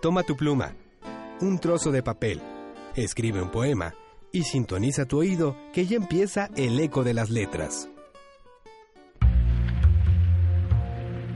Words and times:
Toma 0.00 0.22
tu 0.22 0.34
pluma, 0.34 0.74
un 1.42 1.58
trozo 1.58 1.92
de 1.92 2.02
papel, 2.02 2.40
escribe 2.96 3.42
un 3.42 3.50
poema 3.50 3.92
y 4.32 4.44
sintoniza 4.44 5.04
tu 5.04 5.18
oído 5.18 5.58
que 5.74 5.84
ya 5.84 5.98
empieza 5.98 6.48
el 6.56 6.80
eco 6.80 7.04
de 7.04 7.12
las 7.12 7.28
letras. 7.28 7.86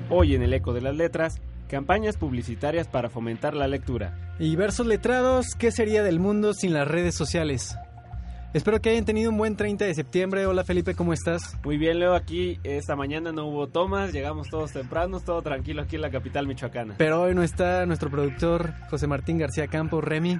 Hoy 0.09 0.35
en 0.35 0.43
el 0.43 0.55
eco 0.55 0.73
de 0.73 0.81
las 0.81 0.97
letras, 0.97 1.43
campañas 1.69 2.17
publicitarias 2.17 2.89
para 2.89 3.11
fomentar 3.11 3.55
la 3.55 3.69
lectura. 3.69 4.35
Y 4.39 4.57
versos 4.57 4.87
letrados, 4.87 5.49
¿qué 5.59 5.71
sería 5.71 6.03
del 6.03 6.19
mundo 6.19 6.55
sin 6.55 6.73
las 6.73 6.89
redes 6.89 7.15
sociales? 7.15 7.77
Espero 8.55 8.81
que 8.81 8.89
hayan 8.91 9.05
tenido 9.05 9.33
un 9.33 9.37
buen 9.37 9.57
30 9.57 9.85
de 9.85 9.95
septiembre. 9.95 10.47
Hola 10.47 10.63
Felipe, 10.63 10.95
¿cómo 10.95 11.13
estás? 11.13 11.59
Muy 11.65 11.77
bien, 11.77 11.99
Leo, 11.99 12.15
aquí 12.15 12.61
esta 12.63 12.95
mañana 12.95 13.33
no 13.33 13.47
hubo 13.47 13.67
tomas, 13.67 14.13
llegamos 14.13 14.49
todos 14.49 14.71
tempranos, 14.71 15.25
todo 15.25 15.43
tranquilo 15.43 15.83
aquí 15.83 15.97
en 15.97 16.03
la 16.03 16.11
capital 16.11 16.47
michoacana. 16.47 16.95
Pero 16.97 17.23
hoy 17.23 17.35
no 17.35 17.43
está 17.43 17.85
nuestro 17.85 18.11
productor 18.11 18.73
José 18.91 19.09
Martín 19.09 19.39
García 19.39 19.67
Campos, 19.67 20.05
Remy. 20.05 20.39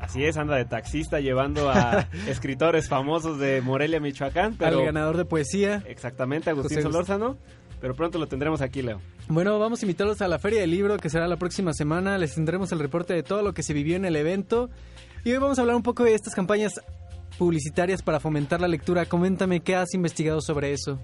Así 0.00 0.24
es, 0.24 0.38
anda 0.38 0.56
de 0.56 0.64
taxista 0.64 1.20
llevando 1.20 1.68
a 1.68 2.08
escritores 2.26 2.88
famosos 2.88 3.38
de 3.38 3.60
Morelia, 3.60 4.00
Michoacán. 4.00 4.56
Pero... 4.58 4.78
Al 4.78 4.86
ganador 4.86 5.18
de 5.18 5.26
poesía. 5.26 5.82
Exactamente, 5.86 6.48
Agustín 6.48 6.78
José 6.78 6.90
Solórzano. 6.90 7.36
Pero 7.78 7.94
pronto 7.94 8.18
lo 8.18 8.26
tendremos 8.26 8.62
aquí, 8.62 8.80
Leo. 8.80 9.02
Bueno, 9.28 9.58
vamos 9.58 9.82
a 9.82 9.84
invitarlos 9.84 10.22
a 10.22 10.28
la 10.28 10.38
Feria 10.38 10.62
del 10.62 10.70
Libro, 10.70 10.96
que 10.96 11.10
será 11.10 11.28
la 11.28 11.36
próxima 11.36 11.74
semana. 11.74 12.16
Les 12.16 12.34
tendremos 12.34 12.72
el 12.72 12.78
reporte 12.78 13.12
de 13.12 13.22
todo 13.22 13.42
lo 13.42 13.52
que 13.52 13.62
se 13.62 13.74
vivió 13.74 13.96
en 13.96 14.06
el 14.06 14.16
evento. 14.16 14.70
Y 15.24 15.32
hoy 15.32 15.38
vamos 15.38 15.58
a 15.58 15.62
hablar 15.62 15.76
un 15.76 15.82
poco 15.82 16.04
de 16.04 16.14
estas 16.14 16.34
campañas 16.34 16.80
publicitarias 17.40 18.02
para 18.02 18.20
fomentar 18.20 18.60
la 18.60 18.68
lectura. 18.68 19.06
Coméntame 19.06 19.60
qué 19.60 19.74
has 19.74 19.94
investigado 19.94 20.42
sobre 20.42 20.74
eso. 20.74 21.00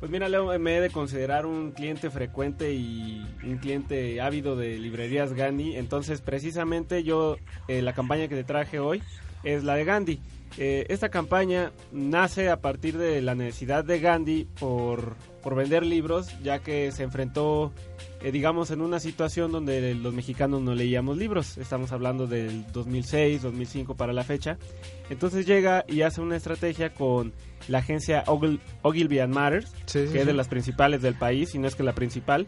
Pues 0.00 0.10
mira, 0.10 0.30
Leo, 0.30 0.58
me 0.58 0.78
he 0.78 0.80
de 0.80 0.88
considerar 0.88 1.44
un 1.44 1.72
cliente 1.72 2.08
frecuente 2.08 2.72
y 2.72 3.22
un 3.44 3.58
cliente 3.58 4.18
ávido 4.22 4.56
de 4.56 4.78
librerías 4.78 5.34
Gandhi. 5.34 5.76
Entonces, 5.76 6.22
precisamente 6.22 7.04
yo, 7.04 7.36
eh, 7.68 7.82
la 7.82 7.92
campaña 7.92 8.28
que 8.28 8.34
te 8.34 8.44
traje 8.44 8.78
hoy 8.78 9.02
es 9.44 9.64
la 9.64 9.74
de 9.74 9.84
Gandhi. 9.84 10.20
Eh, 10.56 10.86
esta 10.88 11.08
campaña 11.08 11.72
nace 11.90 12.48
a 12.48 12.60
partir 12.60 12.96
de 12.96 13.20
la 13.20 13.34
necesidad 13.34 13.84
de 13.84 13.98
Gandhi 13.98 14.46
por, 14.58 15.16
por 15.42 15.56
vender 15.56 15.84
libros, 15.84 16.28
ya 16.42 16.60
que 16.60 16.92
se 16.92 17.02
enfrentó, 17.02 17.72
eh, 18.22 18.30
digamos, 18.30 18.70
en 18.70 18.80
una 18.80 19.00
situación 19.00 19.50
donde 19.50 19.94
los 19.94 20.14
mexicanos 20.14 20.62
no 20.62 20.74
leíamos 20.74 21.16
libros. 21.16 21.58
Estamos 21.58 21.90
hablando 21.90 22.28
del 22.28 22.64
2006, 22.72 23.42
2005 23.42 23.96
para 23.96 24.12
la 24.12 24.22
fecha. 24.22 24.56
Entonces 25.10 25.44
llega 25.44 25.84
y 25.88 26.02
hace 26.02 26.20
una 26.20 26.36
estrategia 26.36 26.94
con 26.94 27.32
la 27.66 27.78
agencia 27.78 28.22
Ogilvy 28.26 29.18
and 29.18 29.34
Matters, 29.34 29.72
Sí, 29.86 30.06
sí, 30.06 30.12
que 30.12 30.20
es 30.20 30.26
de 30.26 30.34
las 30.34 30.48
principales 30.48 31.02
del 31.02 31.14
país, 31.14 31.54
y 31.54 31.58
no 31.58 31.66
es 31.66 31.74
que 31.74 31.82
la 31.82 31.94
principal. 31.94 32.46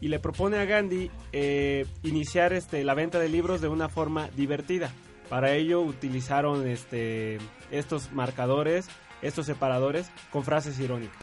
Y 0.00 0.08
le 0.08 0.20
propone 0.20 0.56
a 0.58 0.64
Gandhi 0.64 1.10
eh, 1.32 1.84
iniciar 2.04 2.52
este, 2.52 2.84
la 2.84 2.94
venta 2.94 3.18
de 3.18 3.28
libros 3.28 3.60
de 3.60 3.68
una 3.68 3.88
forma 3.88 4.30
divertida. 4.36 4.92
Para 5.30 5.54
ello 5.54 5.80
utilizaron 5.80 6.68
este, 6.68 7.38
estos 7.70 8.12
marcadores, 8.12 8.88
estos 9.22 9.46
separadores 9.46 10.10
con 10.30 10.44
frases 10.44 10.78
irónicas. 10.80 11.16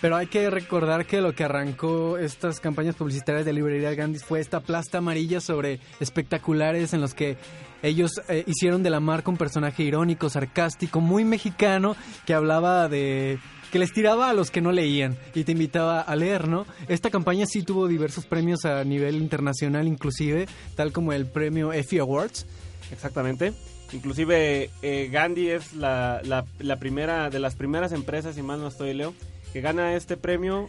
Pero 0.00 0.14
hay 0.14 0.28
que 0.28 0.48
recordar 0.48 1.06
que 1.06 1.20
lo 1.20 1.34
que 1.34 1.42
arrancó 1.42 2.18
estas 2.18 2.60
campañas 2.60 2.94
publicitarias 2.94 3.44
de 3.44 3.52
librería 3.52 3.94
Gandhi 3.94 4.20
fue 4.20 4.38
esta 4.38 4.60
plasta 4.60 4.98
amarilla 4.98 5.40
sobre 5.40 5.80
espectaculares 5.98 6.94
en 6.94 7.00
los 7.00 7.14
que 7.14 7.36
ellos 7.82 8.12
eh, 8.28 8.44
hicieron 8.46 8.84
de 8.84 8.90
la 8.90 9.00
marca 9.00 9.30
un 9.30 9.36
personaje 9.36 9.82
irónico, 9.82 10.30
sarcástico, 10.30 11.00
muy 11.00 11.24
mexicano, 11.24 11.96
que 12.26 12.34
hablaba 12.34 12.88
de 12.88 13.40
que 13.72 13.80
les 13.80 13.92
tiraba 13.92 14.30
a 14.30 14.34
los 14.34 14.52
que 14.52 14.60
no 14.60 14.70
leían 14.70 15.16
y 15.34 15.42
te 15.42 15.52
invitaba 15.52 16.00
a 16.00 16.16
leer, 16.16 16.46
¿no? 16.46 16.64
Esta 16.86 17.10
campaña 17.10 17.44
sí 17.46 17.62
tuvo 17.62 17.88
diversos 17.88 18.24
premios 18.24 18.64
a 18.64 18.84
nivel 18.84 19.16
internacional 19.16 19.88
inclusive, 19.88 20.46
tal 20.76 20.92
como 20.92 21.12
el 21.12 21.26
premio 21.26 21.72
Effie 21.72 22.00
Awards. 22.00 22.46
Exactamente. 22.92 23.52
Inclusive 23.92 24.70
eh, 24.82 25.08
Gandhi 25.10 25.48
es 25.50 25.72
la, 25.74 26.20
la, 26.24 26.44
la 26.58 26.76
primera 26.76 27.30
de 27.30 27.38
las 27.40 27.54
primeras 27.54 27.92
empresas, 27.92 28.34
si 28.34 28.42
mal 28.42 28.60
no 28.60 28.68
estoy, 28.68 28.92
Leo, 28.94 29.14
que 29.52 29.60
gana 29.60 29.94
este 29.94 30.16
premio 30.16 30.68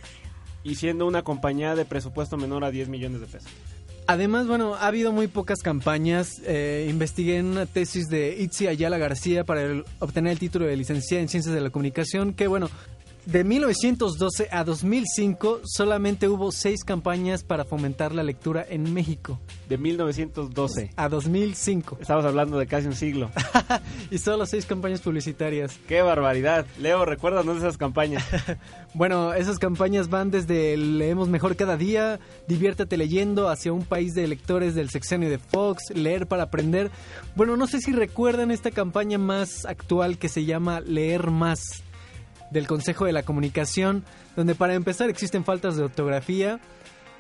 y 0.64 0.76
siendo 0.76 1.06
una 1.06 1.24
compañía 1.24 1.76
de 1.76 1.86
presupuesto 1.86 2.38
menor 2.38 2.64
a 2.64 2.72
10 2.72 2.90
millones 2.90 3.22
de 3.22 3.28
pesos. 3.28 3.50
Además, 4.08 4.48
bueno, 4.48 4.74
ha 4.74 4.88
habido 4.88 5.12
muy 5.12 5.28
pocas 5.28 5.60
campañas. 5.60 6.42
Eh, 6.46 6.88
investigué 6.90 7.38
en 7.38 7.46
una 7.46 7.66
tesis 7.68 8.08
de 8.10 8.38
Itzi 8.42 8.68
Ayala 8.68 8.98
García 8.98 9.44
para 9.44 9.62
el- 9.64 9.86
obtener 10.00 10.32
el 10.32 10.40
título 10.40 10.66
de 10.66 10.76
licenciada 10.76 11.22
en 11.22 11.30
Ciencias 11.30 11.54
de 11.54 11.62
la 11.62 11.70
Comunicación, 11.70 12.34
que 12.34 12.48
bueno, 12.48 12.70
de 13.26 13.44
1912 13.44 14.48
a 14.52 14.64
2005 14.64 15.62
solamente 15.64 16.28
hubo 16.28 16.52
seis 16.52 16.84
campañas 16.84 17.44
para 17.44 17.66
fomentar 17.66 18.14
la 18.14 18.24
lectura 18.24 18.66
en 18.68 18.94
México. 18.94 19.40
De 19.68 19.78
1912. 19.78 20.92
A 20.96 21.10
2005. 21.10 21.98
Estamos 22.02 22.26
hablando 22.26 22.58
de 22.58 22.68
casi 22.68 22.88
un 22.88 22.96
siglo. 22.96 23.30
y 24.12 24.18
solo 24.18 24.46
seis 24.46 24.66
campañas 24.66 25.02
publicitarias. 25.02 25.80
¡Qué 25.88 26.02
barbaridad! 26.02 26.66
Leo, 26.80 27.06
recuérdanos 27.06 27.58
esas 27.58 27.78
campañas. 27.78 28.24
Bueno, 28.96 29.36
esas 29.36 29.60
campañas 29.60 30.10
van 30.10 30.32
desde 30.32 30.76
Leemos 30.76 31.30
Mejor 31.30 31.56
Cada 31.56 31.78
Día, 31.78 32.20
Diviértete 32.48 32.98
Leyendo, 32.98 33.48
hacia 33.48 33.72
un 33.72 33.84
país 33.84 34.16
de 34.16 34.28
lectores 34.28 34.74
del 34.74 34.90
sexenio 34.90 35.30
de 35.30 35.38
Fox, 35.38 35.92
Leer 35.94 36.26
para 36.26 36.44
Aprender. 36.44 36.90
Bueno, 37.36 37.56
no 37.56 37.68
sé 37.68 37.82
si 37.82 37.92
recuerdan 37.92 38.50
esta 38.50 38.72
campaña 38.72 39.20
más 39.20 39.66
actual 39.66 40.18
que 40.18 40.28
se 40.28 40.44
llama 40.44 40.82
Leer 40.82 41.30
Más, 41.30 41.84
del 42.52 42.68
Consejo 42.68 43.06
de 43.06 43.14
la 43.14 43.24
Comunicación, 43.24 44.04
donde 44.36 44.56
para 44.56 44.74
empezar 44.74 45.10
existen 45.10 45.46
faltas 45.46 45.76
de 45.76 45.84
ortografía, 45.84 46.60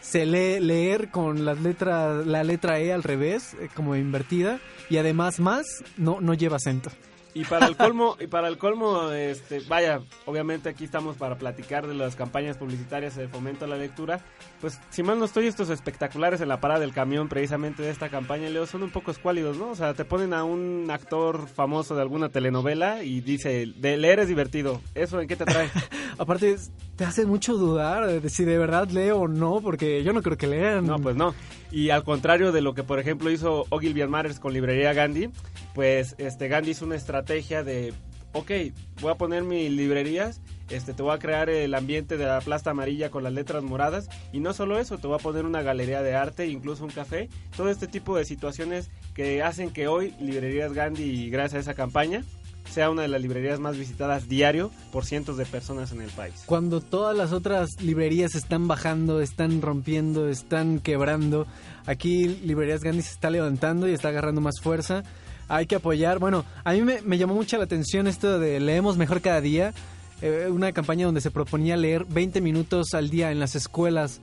se 0.01 0.25
lee 0.25 0.59
leer 0.59 1.09
con 1.09 1.45
las 1.45 1.59
letras, 1.59 2.25
la 2.25 2.43
letra 2.43 2.79
E 2.79 2.93
al 2.93 3.03
revés, 3.03 3.53
eh, 3.55 3.69
como 3.73 3.95
invertida, 3.95 4.59
y 4.89 4.97
además 4.97 5.39
más 5.39 5.65
no, 5.97 6.21
no 6.21 6.33
lleva 6.33 6.57
acento. 6.57 6.89
Y 7.39 7.45
para 7.45 7.67
el 7.67 7.77
colmo, 7.77 8.17
y 8.19 8.27
para 8.27 8.49
el 8.49 8.57
colmo, 8.57 9.13
este, 9.13 9.61
vaya, 9.61 10.01
obviamente 10.25 10.67
aquí 10.67 10.83
estamos 10.83 11.15
para 11.15 11.37
platicar 11.37 11.87
de 11.87 11.93
las 11.93 12.17
campañas 12.17 12.57
publicitarias 12.57 13.15
de 13.15 13.29
fomento 13.29 13.63
a 13.63 13.67
la 13.69 13.77
lectura. 13.77 14.19
Pues, 14.59 14.77
si 14.89 15.03
mal 15.03 15.19
no 15.19 15.23
estoy, 15.23 15.47
estos 15.47 15.69
espectaculares 15.69 16.41
en 16.41 16.49
la 16.49 16.59
parada 16.59 16.81
del 16.81 16.91
camión, 16.91 17.29
precisamente 17.29 17.81
de 17.81 17.91
esta 17.91 18.09
campaña, 18.09 18.49
Leo, 18.49 18.65
son 18.65 18.83
un 18.83 18.89
poco 18.89 19.11
escuálidos, 19.11 19.55
¿no? 19.55 19.69
O 19.69 19.75
sea, 19.75 19.93
te 19.93 20.03
ponen 20.03 20.33
a 20.33 20.43
un 20.43 20.89
actor 20.91 21.47
famoso 21.47 21.95
de 21.95 22.01
alguna 22.01 22.27
telenovela 22.27 23.05
y 23.05 23.21
dice, 23.21 23.67
de 23.73 23.95
leer 23.95 24.19
es 24.19 24.27
divertido. 24.27 24.81
¿Eso 24.93 25.21
en 25.21 25.29
qué 25.29 25.37
te 25.37 25.45
trae? 25.45 25.69
Aparte, 26.19 26.57
te 26.97 27.05
hace 27.05 27.25
mucho 27.25 27.55
dudar 27.55 28.05
de 28.05 28.29
si 28.29 28.43
de 28.43 28.57
verdad 28.57 28.89
leo 28.89 29.21
o 29.21 29.27
no, 29.29 29.61
porque 29.61 30.03
yo 30.03 30.11
no 30.11 30.21
creo 30.21 30.35
que 30.35 30.47
lean. 30.47 30.85
No, 30.85 30.99
pues 30.99 31.15
no. 31.15 31.33
Y 31.71 31.91
al 31.91 32.03
contrario 32.03 32.51
de 32.51 32.59
lo 32.59 32.73
que, 32.73 32.83
por 32.83 32.99
ejemplo, 32.99 33.31
hizo 33.31 33.65
Ogilvy 33.69 34.05
Matters 34.05 34.41
con 34.41 34.51
Librería 34.51 34.91
Gandhi, 34.91 35.29
pues 35.73 36.15
este 36.17 36.49
Gandhi 36.49 36.71
hizo 36.71 36.83
una 36.83 36.97
estrategia 36.97 37.63
de, 37.63 37.93
ok, 38.33 38.51
voy 38.99 39.11
a 39.11 39.15
poner 39.15 39.43
mis 39.43 39.71
librerías, 39.71 40.41
este, 40.69 40.93
te 40.93 41.01
voy 41.01 41.15
a 41.15 41.19
crear 41.19 41.49
el 41.49 41.73
ambiente 41.73 42.17
de 42.17 42.25
la 42.25 42.41
plasta 42.41 42.71
amarilla 42.71 43.09
con 43.09 43.23
las 43.23 43.31
letras 43.31 43.63
moradas, 43.63 44.09
y 44.33 44.41
no 44.41 44.51
solo 44.51 44.77
eso, 44.77 44.97
te 44.97 45.07
voy 45.07 45.15
a 45.15 45.23
poner 45.23 45.45
una 45.45 45.61
galería 45.61 46.01
de 46.01 46.15
arte, 46.15 46.47
incluso 46.47 46.83
un 46.83 46.91
café, 46.91 47.29
todo 47.55 47.69
este 47.69 47.87
tipo 47.87 48.17
de 48.17 48.25
situaciones 48.25 48.91
que 49.13 49.41
hacen 49.41 49.71
que 49.71 49.87
hoy 49.87 50.13
Librerías 50.19 50.73
Gandhi, 50.73 51.29
gracias 51.29 51.55
a 51.55 51.71
esa 51.71 51.73
campaña, 51.75 52.25
sea 52.69 52.89
una 52.89 53.01
de 53.01 53.07
las 53.07 53.21
librerías 53.21 53.59
más 53.59 53.77
visitadas 53.77 54.29
diario 54.29 54.71
por 54.91 55.05
cientos 55.05 55.37
de 55.37 55.45
personas 55.45 55.91
en 55.91 56.01
el 56.01 56.09
país. 56.11 56.35
Cuando 56.45 56.81
todas 56.81 57.15
las 57.15 57.31
otras 57.31 57.81
librerías 57.81 58.35
están 58.35 58.67
bajando, 58.67 59.21
están 59.21 59.61
rompiendo, 59.61 60.29
están 60.29 60.79
quebrando, 60.79 61.47
aquí 61.85 62.27
Librerías 62.27 62.83
Gandhi 62.83 63.01
se 63.01 63.11
está 63.11 63.29
levantando 63.29 63.87
y 63.87 63.93
está 63.93 64.09
agarrando 64.09 64.41
más 64.41 64.59
fuerza. 64.61 65.03
Hay 65.47 65.65
que 65.65 65.75
apoyar. 65.75 66.19
Bueno, 66.19 66.45
a 66.63 66.73
mí 66.73 66.81
me, 66.81 67.01
me 67.01 67.17
llamó 67.17 67.33
mucho 67.33 67.57
la 67.57 67.63
atención 67.63 68.07
esto 68.07 68.37
de 68.39 68.59
leemos 68.59 68.97
mejor 68.97 69.21
cada 69.21 69.41
día. 69.41 69.73
eh, 70.21 70.47
una 70.51 70.71
campaña 70.71 71.05
donde 71.05 71.21
se 71.21 71.31
proponía 71.31 71.77
leer 71.77 72.05
20 72.05 72.41
minutos 72.41 72.93
al 72.93 73.09
día 73.09 73.31
en 73.31 73.39
las 73.39 73.55
escuelas. 73.55 74.21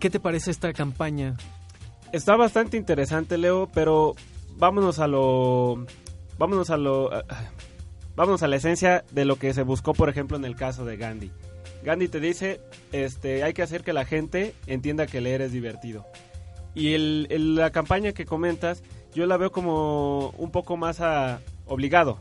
¿Qué 0.00 0.10
te 0.10 0.20
parece 0.20 0.50
esta 0.50 0.72
campaña? 0.72 1.36
Está 2.12 2.36
bastante 2.36 2.76
interesante, 2.76 3.38
Leo, 3.38 3.68
pero 3.72 4.14
vámonos 4.56 4.98
a 4.98 5.06
lo 5.06 5.86
vámonos 6.38 6.70
a 6.70 6.76
lo 6.76 7.12
ah, 7.12 7.24
vámonos 8.16 8.42
a 8.42 8.48
la 8.48 8.56
esencia 8.56 9.04
de 9.12 9.24
lo 9.24 9.36
que 9.36 9.52
se 9.54 9.62
buscó, 9.62 9.94
por 9.94 10.08
ejemplo, 10.08 10.36
en 10.36 10.44
el 10.44 10.56
caso 10.56 10.84
de 10.84 10.96
Gandhi. 10.96 11.30
Gandhi 11.84 12.08
te 12.08 12.20
dice, 12.20 12.60
este, 12.92 13.44
hay 13.44 13.52
que 13.52 13.62
hacer 13.62 13.82
que 13.82 13.92
la 13.92 14.04
gente 14.04 14.54
entienda 14.66 15.06
que 15.06 15.20
leer 15.20 15.42
es 15.42 15.52
divertido. 15.52 16.06
Y 16.74 16.94
el, 16.94 17.54
la 17.54 17.70
campaña 17.70 18.12
que 18.12 18.24
comentas, 18.24 18.82
yo 19.14 19.26
la 19.26 19.36
veo 19.36 19.52
como 19.52 20.30
un 20.30 20.50
poco 20.50 20.76
más 20.76 21.00
a, 21.00 21.40
obligado. 21.66 22.18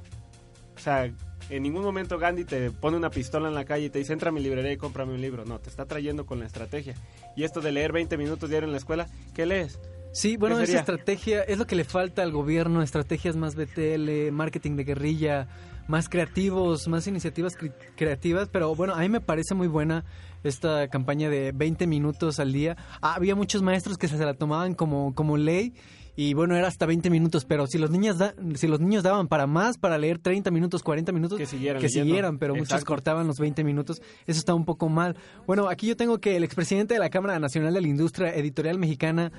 O 0.75 0.79
sea, 0.79 1.11
en 1.49 1.63
ningún 1.63 1.83
momento 1.83 2.17
Gandhi 2.17 2.43
te 2.43 2.71
pone 2.71 2.97
una 2.97 3.09
pistola 3.09 3.47
en 3.47 3.55
la 3.55 3.65
calle 3.65 3.85
y 3.85 3.89
te 3.89 3.99
dice, 3.99 4.13
entra 4.13 4.29
a 4.29 4.31
mi 4.31 4.41
librería 4.41 4.71
y 4.71 4.77
cómprame 4.77 5.13
un 5.13 5.21
libro. 5.21 5.45
No, 5.45 5.59
te 5.59 5.69
está 5.69 5.85
trayendo 5.85 6.25
con 6.25 6.39
la 6.39 6.45
estrategia. 6.45 6.95
Y 7.35 7.43
esto 7.43 7.61
de 7.61 7.71
leer 7.71 7.91
20 7.91 8.17
minutos 8.17 8.49
diario 8.49 8.67
en 8.67 8.73
la 8.73 8.77
escuela, 8.77 9.07
¿qué 9.33 9.45
lees? 9.45 9.79
Sí, 10.11 10.37
bueno, 10.37 10.59
esa 10.59 10.79
estrategia 10.79 11.43
es 11.43 11.57
lo 11.57 11.67
que 11.67 11.75
le 11.75 11.83
falta 11.83 12.23
al 12.23 12.31
gobierno, 12.31 12.81
estrategias 12.81 13.35
más 13.35 13.55
BTL, 13.55 14.31
marketing 14.31 14.75
de 14.75 14.83
guerrilla, 14.83 15.47
más 15.87 16.09
creativos, 16.09 16.87
más 16.87 17.07
iniciativas 17.07 17.55
creativas, 17.95 18.49
pero 18.51 18.75
bueno, 18.75 18.95
a 18.95 18.99
mí 18.99 19.09
me 19.09 19.21
parece 19.21 19.53
muy 19.53 19.67
buena 19.67 20.05
esta 20.43 20.87
campaña 20.89 21.29
de 21.29 21.51
20 21.51 21.87
minutos 21.87 22.39
al 22.39 22.53
día. 22.53 22.77
Ah, 23.01 23.15
había 23.15 23.35
muchos 23.35 23.61
maestros 23.61 23.97
que 23.97 24.07
se 24.07 24.17
la 24.17 24.33
tomaban 24.33 24.73
como, 24.73 25.13
como 25.15 25.37
ley 25.37 25.73
y 26.19 26.33
bueno, 26.33 26.55
era 26.55 26.67
hasta 26.67 26.87
20 26.87 27.11
minutos, 27.11 27.45
pero 27.45 27.67
si 27.67 27.77
los 27.77 27.91
niños 27.91 28.17
si 28.55 28.67
los 28.67 28.79
niños 28.79 29.03
daban 29.03 29.27
para 29.27 29.45
más, 29.45 29.77
para 29.77 29.99
leer 29.99 30.17
30 30.17 30.49
minutos, 30.49 30.81
40 30.81 31.11
minutos, 31.11 31.37
que 31.37 31.45
siguieran, 31.45 31.79
que 31.79 31.89
siguieran 31.89 32.39
pero 32.39 32.55
muchos 32.55 32.83
cortaban 32.83 33.27
los 33.27 33.37
20 33.37 33.63
minutos, 33.63 34.01
eso 34.25 34.39
está 34.39 34.55
un 34.55 34.65
poco 34.65 34.89
mal. 34.89 35.15
Bueno, 35.45 35.69
aquí 35.69 35.85
yo 35.85 35.95
tengo 35.95 36.17
que 36.19 36.35
el 36.35 36.43
expresidente 36.43 36.95
de 36.95 36.99
la 36.99 37.11
Cámara 37.11 37.37
Nacional 37.39 37.71
de 37.71 37.81
la 37.81 37.87
Industria 37.87 38.33
Editorial 38.35 38.79
Mexicana, 38.79 39.31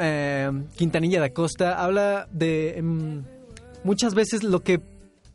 eh, 0.00 0.50
Quintanilla 0.76 1.20
da 1.20 1.30
Costa, 1.30 1.82
habla 1.82 2.26
de 2.32 2.78
em, 2.78 3.22
muchas 3.84 4.14
veces 4.14 4.42
lo 4.42 4.60
que 4.60 4.80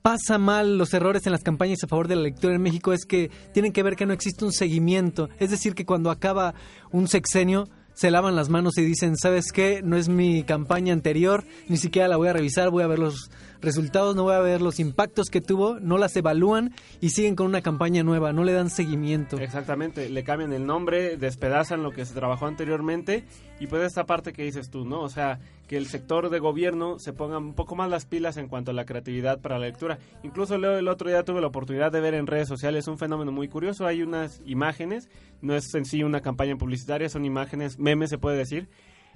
pasa 0.01 0.37
mal 0.37 0.77
los 0.77 0.93
errores 0.93 1.25
en 1.25 1.31
las 1.31 1.41
campañas 1.41 1.83
a 1.83 1.87
favor 1.87 2.07
de 2.07 2.15
la 2.15 2.21
lectura 2.21 2.53
en 2.53 2.61
México 2.61 2.93
es 2.93 3.05
que 3.05 3.31
tienen 3.53 3.71
que 3.71 3.81
ver 3.81 3.95
que 3.95 4.05
no 4.05 4.13
existe 4.13 4.45
un 4.45 4.51
seguimiento. 4.51 5.29
Es 5.39 5.49
decir, 5.49 5.73
que 5.73 5.85
cuando 5.85 6.11
acaba 6.11 6.53
un 6.91 7.07
sexenio 7.07 7.67
se 7.95 8.11
lavan 8.11 8.35
las 8.35 8.49
manos 8.49 8.77
y 8.77 8.83
dicen, 8.83 9.15
¿sabes 9.17 9.51
qué? 9.51 9.81
No 9.83 9.97
es 9.97 10.09
mi 10.09 10.43
campaña 10.43 10.93
anterior, 10.93 11.43
ni 11.69 11.77
siquiera 11.77 12.07
la 12.07 12.17
voy 12.17 12.27
a 12.27 12.33
revisar, 12.33 12.69
voy 12.69 12.83
a 12.83 12.87
ver 12.87 12.99
los 12.99 13.31
resultados, 13.61 14.15
no 14.15 14.23
voy 14.23 14.33
a 14.33 14.39
ver 14.39 14.61
los 14.61 14.79
impactos 14.79 15.29
que 15.29 15.41
tuvo, 15.41 15.79
no 15.79 15.97
las 15.97 16.15
evalúan 16.15 16.73
y 17.01 17.09
siguen 17.09 17.35
con 17.35 17.47
una 17.47 17.61
campaña 17.61 18.03
nueva, 18.03 18.33
no 18.33 18.43
le 18.43 18.53
dan 18.53 18.69
seguimiento. 18.69 19.37
Exactamente, 19.37 20.09
le 20.09 20.23
cambian 20.23 20.53
el 20.53 20.65
nombre, 20.65 21.17
despedazan 21.17 21.83
lo 21.83 21.91
que 21.91 22.05
se 22.05 22.13
trabajó 22.13 22.45
anteriormente 22.47 23.25
y 23.59 23.67
pues 23.67 23.83
esta 23.83 24.05
parte 24.05 24.33
que 24.33 24.43
dices 24.43 24.69
tú, 24.69 24.85
¿no? 24.85 25.01
O 25.01 25.09
sea, 25.09 25.39
que 25.67 25.77
el 25.77 25.87
sector 25.87 26.29
de 26.29 26.39
gobierno 26.39 26.99
se 26.99 27.13
ponga 27.13 27.37
un 27.37 27.53
poco 27.53 27.75
más 27.75 27.89
las 27.89 28.05
pilas 28.05 28.37
en 28.37 28.47
cuanto 28.47 28.71
a 28.71 28.73
la 28.73 28.85
creatividad 28.85 29.41
para 29.41 29.57
la 29.57 29.65
lectura. 29.65 29.97
Incluso 30.23 30.57
Leo 30.57 30.77
el 30.77 30.87
otro 30.87 31.09
día 31.09 31.23
tuve 31.23 31.41
la 31.41 31.47
oportunidad 31.47 31.91
de 31.91 32.01
ver 32.01 32.13
en 32.13 32.27
redes 32.27 32.47
sociales 32.47 32.87
un 32.87 32.97
fenómeno 32.97 33.31
muy 33.31 33.47
curioso, 33.47 33.85
hay 33.85 34.01
unas 34.01 34.41
imágenes, 34.45 35.09
no 35.41 35.55
es 35.55 35.73
en 35.73 35.85
sí 35.85 36.03
una 36.03 36.21
campaña 36.21 36.55
publicitaria, 36.57 37.09
son 37.09 37.25
imágenes, 37.25 37.79
memes 37.79 38.09
se 38.09 38.17
puede 38.17 38.37
decir, 38.37 38.69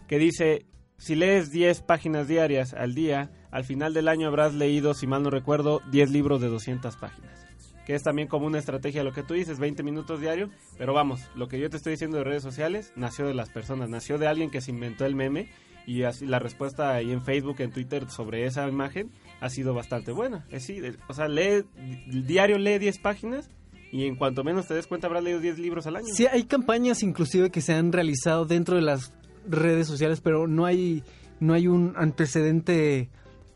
que 0.08 0.18
dice 0.18 0.66
si 1.00 1.16
lees 1.16 1.50
10 1.52 1.82
páginas 1.84 2.28
diarias 2.28 2.74
al 2.74 2.94
día, 2.94 3.32
al 3.52 3.64
final 3.64 3.94
del 3.94 4.08
año 4.08 4.28
habrás 4.28 4.54
leído, 4.54 4.94
si 4.94 5.08
mal 5.08 5.24
no 5.24 5.30
recuerdo, 5.30 5.82
10 5.92 6.12
libros 6.12 6.42
de 6.42 6.48
200 6.48 6.96
páginas. 6.98 7.46
Que 7.86 7.96
es 7.96 8.04
también 8.04 8.28
como 8.28 8.46
una 8.46 8.60
estrategia 8.60 9.04
lo 9.04 9.14
que 9.14 9.24
tú 9.24 9.34
dices, 9.34 9.58
20 9.58 9.82
minutos 9.82 10.22
diario. 10.22 10.50
Pero 10.78 10.94
vamos, 10.94 11.22
lo 11.36 11.48
que 11.48 11.60
yo 11.60 11.70
te 11.70 11.78
estoy 11.78 11.92
diciendo 11.92 12.18
de 12.18 12.24
redes 12.24 12.44
sociales 12.44 12.94
nació 12.96 13.26
de 13.26 13.34
las 13.34 13.50
personas, 13.50 13.90
nació 13.90 14.20
de 14.20 14.28
alguien 14.28 14.52
que 14.52 14.62
se 14.62 14.72
inventó 14.72 15.06
el 15.06 15.16
meme. 15.16 15.50
Y 15.88 16.04
así 16.04 16.28
la 16.28 16.38
respuesta 16.38 16.94
ahí 16.94 17.12
en 17.12 17.24
Facebook, 17.24 17.56
en 17.60 17.72
Twitter 17.72 18.08
sobre 18.12 18.46
esa 18.46 18.68
imagen 18.68 19.10
ha 19.42 19.50
sido 19.50 19.74
bastante 19.74 20.12
buena. 20.12 20.46
Es 20.52 20.68
decir, 20.68 21.00
o 21.08 21.14
sea, 21.16 21.28
lee, 21.28 21.66
diario 22.06 22.60
lee 22.60 22.78
10 22.78 23.00
páginas 23.00 23.50
y 23.92 24.06
en 24.06 24.16
cuanto 24.16 24.44
menos 24.44 24.68
te 24.68 24.76
des 24.76 24.86
cuenta 24.86 25.08
habrás 25.08 25.24
leído 25.24 25.40
10 25.40 25.58
libros 25.58 25.88
al 25.88 25.96
año. 25.96 26.08
Sí, 26.14 26.28
hay 26.28 26.44
campañas 26.44 27.02
inclusive 27.02 27.50
que 27.50 27.62
se 27.62 27.74
han 27.74 27.92
realizado 27.92 28.46
dentro 28.46 28.76
de 28.76 28.84
las 28.84 29.14
redes 29.48 29.88
sociales, 29.88 30.22
pero 30.22 30.48
no 30.48 30.66
hay, 30.66 31.04
no 31.40 31.54
hay 31.56 31.68
un 31.68 31.94
antecedente 31.96 33.10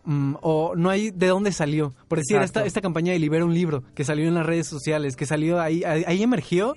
mm, 0.06 0.36
o 0.42 0.76
no 0.76 0.90
hay 0.90 1.12
de 1.12 1.28
dónde 1.28 1.52
salió. 1.52 1.94
Por 2.08 2.20
decir, 2.20 2.38
esta, 2.38 2.66
esta 2.66 2.82
campaña 2.82 3.14
de 3.14 3.20
Libera 3.20 3.46
un 3.46 3.54
libro 3.54 3.84
que 3.96 4.04
salió 4.04 4.28
en 4.28 4.34
las 4.34 4.46
redes 4.46 4.68
sociales, 4.68 5.16
que 5.16 5.26
salió 5.26 5.60
ahí, 5.60 5.84
ahí, 5.84 6.24
emergió 6.24 6.76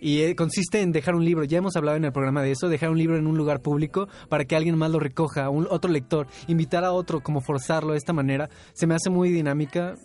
y 0.00 0.22
eh, 0.22 0.36
consiste 0.36 0.80
en 0.80 0.92
dejar 0.92 1.14
un 1.14 1.24
libro, 1.24 1.44
ya 1.44 1.58
hemos 1.58 1.76
hablado 1.76 1.96
en 1.96 2.04
el 2.04 2.12
programa 2.12 2.42
de 2.42 2.52
eso, 2.52 2.68
dejar 2.68 2.90
un 2.90 2.98
libro 2.98 3.16
en 3.16 3.26
un 3.26 3.36
lugar 3.36 3.60
público 3.60 4.08
para 4.28 4.44
que 4.44 4.56
alguien 4.56 4.76
más 4.76 4.90
lo 4.90 5.00
recoja, 5.00 5.48
un, 5.48 5.66
otro 5.70 5.90
lector, 5.90 6.26
invitar 6.46 6.84
a 6.84 6.92
otro, 6.92 7.20
como 7.20 7.40
forzarlo 7.40 7.92
de 7.92 7.98
esta 7.98 8.12
manera, 8.12 8.50
se 8.74 8.86
me 8.86 8.94
hace 8.94 9.10
muy 9.10 9.30
dinámica. 9.30 9.96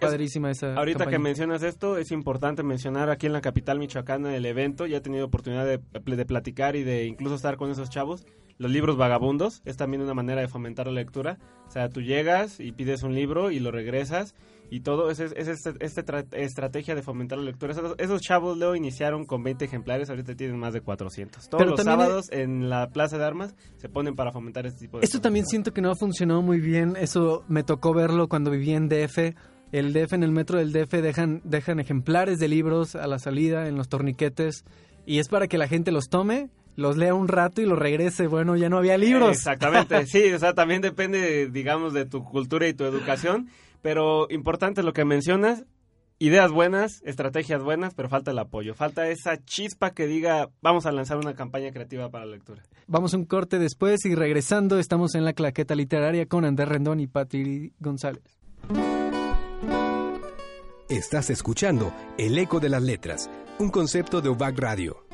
Padrísima 0.00 0.50
esa. 0.50 0.74
Ahorita 0.74 1.06
que 1.06 1.18
mencionas 1.18 1.62
esto, 1.62 1.98
es 1.98 2.10
importante 2.10 2.62
mencionar 2.62 3.10
aquí 3.10 3.26
en 3.26 3.32
la 3.32 3.40
capital 3.40 3.78
michoacana 3.78 4.36
el 4.36 4.44
evento. 4.46 4.86
Ya 4.86 4.98
he 4.98 5.00
tenido 5.00 5.26
oportunidad 5.26 5.64
de, 5.64 5.78
de, 5.78 6.24
platicar 6.26 6.76
y 6.76 6.82
de 6.82 7.04
incluso 7.06 7.34
estar 7.34 7.56
con 7.56 7.70
esos 7.70 7.90
chavos. 7.90 8.26
Los 8.58 8.70
libros 8.70 8.96
vagabundos 8.96 9.62
es 9.64 9.76
también 9.76 10.02
una 10.02 10.14
manera 10.14 10.40
de 10.40 10.48
fomentar 10.48 10.86
la 10.86 10.92
lectura. 10.92 11.38
O 11.68 11.70
sea, 11.70 11.88
tú 11.88 12.00
llegas 12.00 12.58
y 12.58 12.72
pides 12.72 13.02
un 13.02 13.14
libro 13.14 13.50
y 13.50 13.60
lo 13.60 13.70
regresas 13.70 14.34
y 14.70 14.80
todo 14.80 15.10
es, 15.10 15.20
es, 15.20 15.32
esta 15.48 15.70
este 15.80 16.42
estrategia 16.42 16.94
de 16.94 17.02
fomentar 17.02 17.38
la 17.38 17.44
lectura. 17.44 17.74
Esos, 17.98 18.20
chavos 18.20 18.56
luego 18.56 18.74
iniciaron 18.74 19.24
con 19.24 19.42
20 19.42 19.64
ejemplares, 19.64 20.10
ahorita 20.10 20.34
tienen 20.34 20.58
más 20.58 20.72
de 20.72 20.80
400. 20.80 21.48
Todos 21.48 21.66
los 21.66 21.80
sábados 21.80 22.26
en 22.30 22.68
la 22.68 22.88
Plaza 22.90 23.18
de 23.18 23.24
Armas 23.24 23.54
se 23.76 23.88
ponen 23.88 24.16
para 24.16 24.32
fomentar 24.32 24.66
este 24.66 24.80
tipo 24.80 24.98
de 24.98 25.04
Esto 25.04 25.20
también 25.20 25.46
siento 25.46 25.72
que 25.72 25.80
no 25.80 25.90
ha 25.90 25.96
funcionado 25.96 26.42
muy 26.42 26.60
bien, 26.60 26.96
eso 26.98 27.44
me 27.48 27.62
tocó 27.62 27.94
verlo 27.94 28.28
cuando 28.28 28.50
viví 28.50 28.72
en 28.72 28.88
DF 28.88 29.36
el 29.72 29.92
DF 29.92 30.12
en 30.12 30.22
el 30.22 30.32
metro 30.32 30.58
del 30.58 30.72
DF 30.72 30.92
dejan, 31.02 31.40
dejan 31.44 31.80
ejemplares 31.80 32.38
de 32.38 32.48
libros 32.48 32.94
a 32.94 33.06
la 33.06 33.18
salida 33.18 33.68
en 33.68 33.76
los 33.76 33.88
torniquetes 33.88 34.64
y 35.06 35.18
es 35.18 35.28
para 35.28 35.48
que 35.48 35.58
la 35.58 35.68
gente 35.68 35.92
los 35.92 36.08
tome, 36.08 36.50
los 36.74 36.96
lea 36.96 37.14
un 37.14 37.28
rato 37.28 37.60
y 37.62 37.66
los 37.66 37.78
regrese. 37.78 38.26
Bueno, 38.26 38.56
ya 38.56 38.68
no 38.68 38.78
había 38.78 38.98
libros. 38.98 39.30
Exactamente, 39.36 40.06
sí, 40.06 40.32
o 40.32 40.38
sea, 40.38 40.54
también 40.54 40.82
depende, 40.82 41.48
digamos, 41.48 41.92
de 41.94 42.04
tu 42.04 42.24
cultura 42.24 42.68
y 42.68 42.74
tu 42.74 42.84
educación, 42.84 43.48
pero 43.82 44.26
importante 44.30 44.82
lo 44.82 44.92
que 44.92 45.04
mencionas, 45.04 45.64
ideas 46.18 46.50
buenas, 46.50 47.02
estrategias 47.04 47.62
buenas, 47.62 47.94
pero 47.94 48.08
falta 48.08 48.30
el 48.30 48.38
apoyo, 48.38 48.74
falta 48.74 49.08
esa 49.08 49.42
chispa 49.44 49.92
que 49.92 50.06
diga, 50.06 50.50
vamos 50.62 50.86
a 50.86 50.92
lanzar 50.92 51.18
una 51.18 51.34
campaña 51.34 51.70
creativa 51.72 52.10
para 52.10 52.24
la 52.24 52.32
lectura. 52.32 52.62
Vamos 52.86 53.14
a 53.14 53.16
un 53.16 53.24
corte 53.24 53.58
después 53.58 54.04
y 54.06 54.14
regresando 54.14 54.78
estamos 54.78 55.14
en 55.14 55.24
la 55.24 55.32
claqueta 55.32 55.74
literaria 55.74 56.26
con 56.26 56.44
Andrés 56.44 56.68
Rendón 56.68 57.00
y 57.00 57.06
Pati 57.06 57.72
González. 57.80 58.35
Estás 60.88 61.30
escuchando 61.30 61.92
El 62.16 62.38
Eco 62.38 62.60
de 62.60 62.68
las 62.68 62.80
Letras, 62.80 63.28
un 63.58 63.70
concepto 63.70 64.20
de 64.20 64.28
UBAC 64.28 64.56
Radio. 64.56 65.04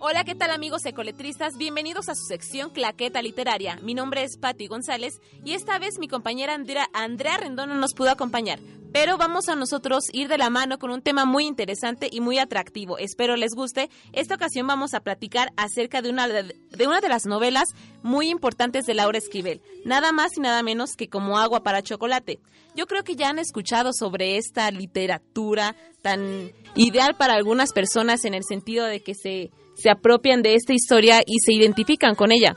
Hola, 0.00 0.24
¿qué 0.24 0.34
tal 0.34 0.50
amigos 0.50 0.84
ecoletristas? 0.84 1.56
Bienvenidos 1.56 2.08
a 2.08 2.16
su 2.16 2.24
sección 2.24 2.70
Claqueta 2.70 3.22
Literaria. 3.22 3.78
Mi 3.82 3.94
nombre 3.94 4.24
es 4.24 4.36
Patti 4.36 4.66
González 4.66 5.20
y 5.44 5.52
esta 5.52 5.78
vez 5.78 6.00
mi 6.00 6.08
compañera 6.08 6.54
Andrea, 6.54 6.88
Andrea 6.92 7.36
Rendón 7.36 7.68
no 7.68 7.76
nos 7.76 7.94
pudo 7.94 8.10
acompañar, 8.10 8.58
pero 8.94 9.18
vamos 9.18 9.48
a 9.48 9.56
nosotros 9.56 10.04
ir 10.12 10.28
de 10.28 10.38
la 10.38 10.50
mano 10.50 10.78
con 10.78 10.92
un 10.92 11.02
tema 11.02 11.24
muy 11.24 11.46
interesante 11.46 12.08
y 12.12 12.20
muy 12.20 12.38
atractivo. 12.38 12.96
Espero 12.96 13.34
les 13.34 13.52
guste. 13.52 13.90
Esta 14.12 14.36
ocasión 14.36 14.68
vamos 14.68 14.94
a 14.94 15.00
platicar 15.00 15.52
acerca 15.56 16.00
de 16.00 16.10
una 16.10 16.28
de, 16.28 16.54
una 16.86 17.00
de 17.00 17.08
las 17.08 17.26
novelas 17.26 17.64
muy 18.04 18.30
importantes 18.30 18.86
de 18.86 18.94
Laura 18.94 19.18
Esquivel, 19.18 19.60
nada 19.84 20.12
más 20.12 20.36
y 20.36 20.40
nada 20.40 20.62
menos 20.62 20.94
que 20.94 21.08
como 21.08 21.38
agua 21.38 21.64
para 21.64 21.82
chocolate. 21.82 22.38
Yo 22.76 22.86
creo 22.86 23.02
que 23.02 23.16
ya 23.16 23.30
han 23.30 23.40
escuchado 23.40 23.92
sobre 23.92 24.36
esta 24.36 24.70
literatura 24.70 25.74
tan 26.00 26.52
ideal 26.76 27.16
para 27.16 27.34
algunas 27.34 27.72
personas 27.72 28.24
en 28.24 28.34
el 28.34 28.44
sentido 28.44 28.86
de 28.86 29.02
que 29.02 29.16
se, 29.16 29.50
se 29.74 29.90
apropian 29.90 30.40
de 30.40 30.54
esta 30.54 30.72
historia 30.72 31.20
y 31.26 31.40
se 31.40 31.52
identifican 31.52 32.14
con 32.14 32.30
ella. 32.30 32.54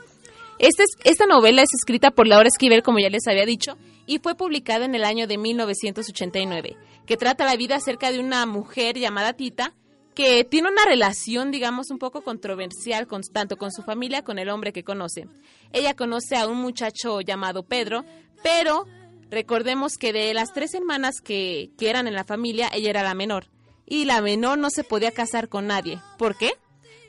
Esta, 0.58 0.82
esta 1.04 1.26
novela 1.26 1.62
es 1.62 1.72
escrita 1.72 2.10
por 2.10 2.26
Laura 2.26 2.48
Esquivel, 2.48 2.82
como 2.82 2.98
ya 2.98 3.10
les 3.10 3.28
había 3.28 3.46
dicho, 3.46 3.78
y 4.06 4.18
fue 4.18 4.34
publicada 4.34 4.86
en 4.86 4.94
el 4.96 5.04
año 5.04 5.28
de 5.28 5.38
1989, 5.38 6.76
que 7.06 7.16
trata 7.16 7.44
la 7.44 7.56
vida 7.56 7.76
acerca 7.76 8.10
de 8.10 8.18
una 8.18 8.44
mujer 8.44 8.98
llamada 8.98 9.34
Tita, 9.34 9.74
que 10.16 10.42
tiene 10.42 10.68
una 10.68 10.84
relación, 10.84 11.52
digamos, 11.52 11.92
un 11.92 11.98
poco 12.00 12.22
controversial 12.22 13.06
con, 13.06 13.22
tanto 13.22 13.56
con 13.56 13.70
su 13.70 13.82
familia, 13.82 14.24
con 14.24 14.40
el 14.40 14.48
hombre 14.48 14.72
que 14.72 14.82
conoce. 14.82 15.28
Ella 15.72 15.94
conoce 15.94 16.34
a 16.34 16.48
un 16.48 16.58
muchacho 16.58 17.20
llamado 17.20 17.62
Pedro, 17.62 18.04
pero 18.42 18.84
recordemos 19.30 19.96
que 19.96 20.12
de 20.12 20.34
las 20.34 20.52
tres 20.52 20.74
hermanas 20.74 21.20
que, 21.20 21.70
que 21.78 21.88
eran 21.88 22.08
en 22.08 22.14
la 22.14 22.24
familia, 22.24 22.68
ella 22.72 22.90
era 22.90 23.04
la 23.04 23.14
menor. 23.14 23.46
Y 23.86 24.06
la 24.06 24.20
menor 24.20 24.58
no 24.58 24.70
se 24.70 24.82
podía 24.82 25.12
casar 25.12 25.48
con 25.48 25.68
nadie. 25.68 26.00
¿Por 26.18 26.36
qué? 26.36 26.50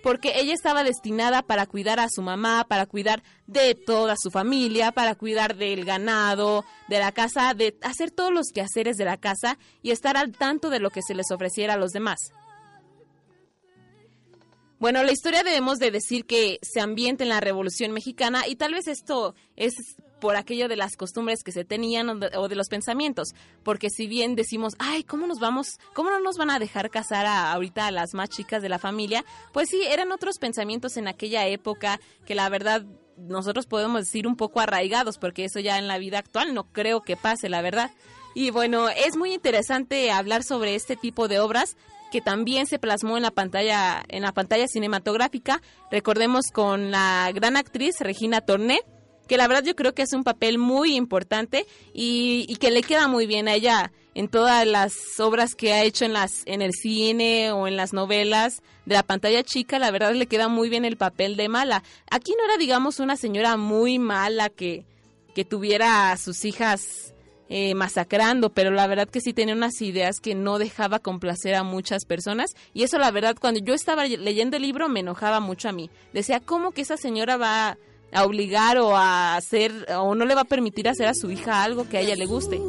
Porque 0.04 0.40
ella 0.40 0.54
estaba 0.54 0.84
destinada 0.84 1.42
para 1.42 1.66
cuidar 1.66 2.00
a 2.00 2.10
su 2.10 2.22
mamá, 2.22 2.66
para 2.68 2.86
cuidar 2.86 3.24
de 3.48 3.76
toda 3.76 4.16
su 4.18 4.32
familia, 4.32 4.92
para 4.92 5.16
cuidar 5.16 5.56
del 5.56 5.86
ganado, 5.86 6.66
de 6.88 7.00
la 7.00 7.12
casa, 7.12 7.54
de 7.54 7.78
hacer 7.82 8.12
todos 8.12 8.32
los 8.32 8.52
quehaceres 8.54 8.98
de 8.98 9.06
la 9.06 9.18
casa 9.18 9.58
y 9.82 9.92
estar 9.92 10.18
al 10.18 10.32
tanto 10.32 10.70
de 10.70 10.80
lo 10.80 10.90
que 10.90 11.02
se 11.02 11.16
les 11.16 11.32
ofreciera 11.32 11.74
a 11.74 11.78
los 11.78 11.92
demás. 11.92 12.20
Bueno, 14.80 15.04
la 15.04 15.12
historia 15.12 15.44
debemos 15.44 15.78
de 15.78 15.92
decir 15.92 16.26
que 16.26 16.58
se 16.62 16.80
ambienta 16.80 17.24
en 17.24 17.30
la 17.30 17.42
Revolución 17.42 17.92
Mexicana 17.92 18.48
y 18.48 18.56
tal 18.56 18.74
vez 18.74 18.88
esto 18.88 19.36
es 19.58 19.74
por 20.20 20.36
aquello 20.36 20.68
de 20.68 20.76
las 20.76 20.96
costumbres 20.96 21.44
que 21.44 21.52
se 21.52 21.66
tenían 21.66 22.10
o 22.10 22.48
de, 22.48 22.56
los 22.56 22.68
pensamientos, 22.68 23.30
porque 23.64 23.90
si 23.90 24.08
bien 24.08 24.36
decimos, 24.36 24.74
ay, 24.80 25.04
¿cómo 25.04 25.28
nos 25.28 25.40
vamos, 25.40 25.80
cómo 25.94 26.10
no 26.10 26.20
nos 26.20 26.38
van 26.38 26.52
a 26.52 26.60
dejar 26.60 26.90
casar 26.90 27.26
a, 27.26 27.52
ahorita 27.52 27.88
a 27.88 27.92
las 27.92 28.14
más 28.14 28.30
chicas 28.30 28.62
de 28.62 28.70
la 28.70 28.80
familia? 28.80 29.24
Pues 29.54 29.70
sí, 29.70 29.82
eran 29.88 30.12
otros 30.12 30.38
pensamientos 30.40 30.98
en 30.98 31.08
aquella 31.08 31.48
época 31.48 32.00
que 32.26 32.36
la 32.36 32.50
verdad 32.50 32.86
nosotros 33.18 33.66
podemos 33.66 34.02
decir 34.02 34.28
un 34.28 34.36
poco 34.36 34.60
arraigados, 34.60 35.18
porque 35.18 35.46
eso 35.46 35.60
ya 35.60 35.78
en 35.78 35.88
la 35.88 35.98
vida 35.98 36.20
actual 36.20 36.54
no 36.54 36.72
creo 36.72 37.02
que 37.02 37.18
pase, 37.18 37.50
la 37.50 37.62
verdad. 37.62 37.92
Y 38.34 38.52
bueno, 38.52 38.90
es 38.90 39.18
muy 39.18 39.34
interesante 39.34 40.12
hablar 40.12 40.44
sobre 40.44 40.76
este 40.76 40.96
tipo 40.96 41.28
de 41.28 41.40
obras 41.40 41.76
que 42.12 42.22
también 42.22 42.66
se 42.66 42.80
plasmó 42.80 43.18
en 43.18 43.24
la 43.24 43.32
pantalla 43.32 44.04
en 44.08 44.24
la 44.24 44.34
pantalla 44.34 44.68
cinematográfica. 44.68 45.62
Recordemos 45.92 46.46
con 46.52 46.92
la 46.92 47.32
gran 47.34 47.56
actriz 47.56 48.00
Regina 48.00 48.42
Torné, 48.42 48.82
que 49.30 49.38
la 49.38 49.48
verdad 49.48 49.64
yo 49.64 49.76
creo 49.76 49.94
que 49.94 50.02
es 50.02 50.12
un 50.12 50.24
papel 50.24 50.58
muy 50.58 50.96
importante 50.96 51.68
y, 51.94 52.54
que 52.60 52.72
le 52.72 52.82
queda 52.82 53.08
muy 53.08 53.28
bien 53.28 53.48
a 53.48 53.54
ella 53.54 53.92
en 54.16 54.28
todas 54.28 54.66
las 54.66 55.20
obras 55.20 55.54
que 55.54 55.72
ha 55.72 55.84
hecho 55.84 56.04
en 56.04 56.14
las 56.14 56.42
en 56.46 56.62
el 56.64 56.74
cine 56.74 57.52
o 57.52 57.68
en 57.68 57.78
las 57.78 57.94
novelas 57.94 58.64
de 58.86 58.96
la 58.96 59.04
pantalla 59.04 59.44
chica, 59.44 59.78
la 59.78 59.92
verdad 59.92 60.14
le 60.14 60.26
queda 60.26 60.48
muy 60.48 60.68
bien 60.68 60.84
el 60.84 60.98
papel 60.98 61.38
de 61.38 61.48
mala. 61.48 61.84
Aquí 62.10 62.34
no 62.38 62.44
era 62.44 62.58
digamos 62.58 63.00
una 63.00 63.16
señora 63.16 63.56
muy 63.56 64.00
mala 64.00 64.50
que 64.50 64.84
que 65.36 65.46
tuviera 65.46 66.12
a 66.12 66.18
sus 66.18 66.44
hijas 66.44 67.14
eh, 67.50 67.76
masacrando, 67.76 68.50
pero 68.50 68.72
la 68.72 68.88
verdad 68.88 69.08
que 69.08 69.22
sí 69.22 69.32
tenía 69.32 69.54
unas 69.54 69.80
ideas 69.82 70.20
que 70.20 70.34
no 70.34 70.58
dejaba 70.58 71.00
complacer 71.00 71.54
a 71.54 71.64
muchas 71.64 72.06
personas 72.06 72.56
y 72.74 72.82
eso 72.82 72.98
la 72.98 73.12
verdad 73.12 73.38
cuando 73.40 73.60
yo 73.60 73.76
estaba 73.76 74.06
leyendo 74.06 74.58
el 74.58 74.64
libro 74.64 74.90
me 74.90 75.02
enojaba 75.02 75.40
mucho 75.40 75.70
a 75.70 75.72
mí. 75.72 75.92
Decía, 76.14 76.40
¿cómo 76.40 76.72
que 76.72 76.82
esa 76.82 76.98
señora 76.98 77.38
va 77.38 77.78
a 78.12 78.26
obligar 78.26 78.78
o 78.78 78.96
a 78.96 79.36
hacer 79.36 79.72
o 79.98 80.16
no 80.16 80.26
le 80.26 80.36
va 80.36 80.42
a 80.42 80.46
permitir 80.46 80.88
hacer 80.90 81.08
a 81.08 81.14
su 81.14 81.32
hija 81.32 81.64
algo 81.64 81.88
que 81.88 81.98
a 81.98 82.02
ella 82.02 82.16
le 82.16 82.26
guste? 82.26 82.60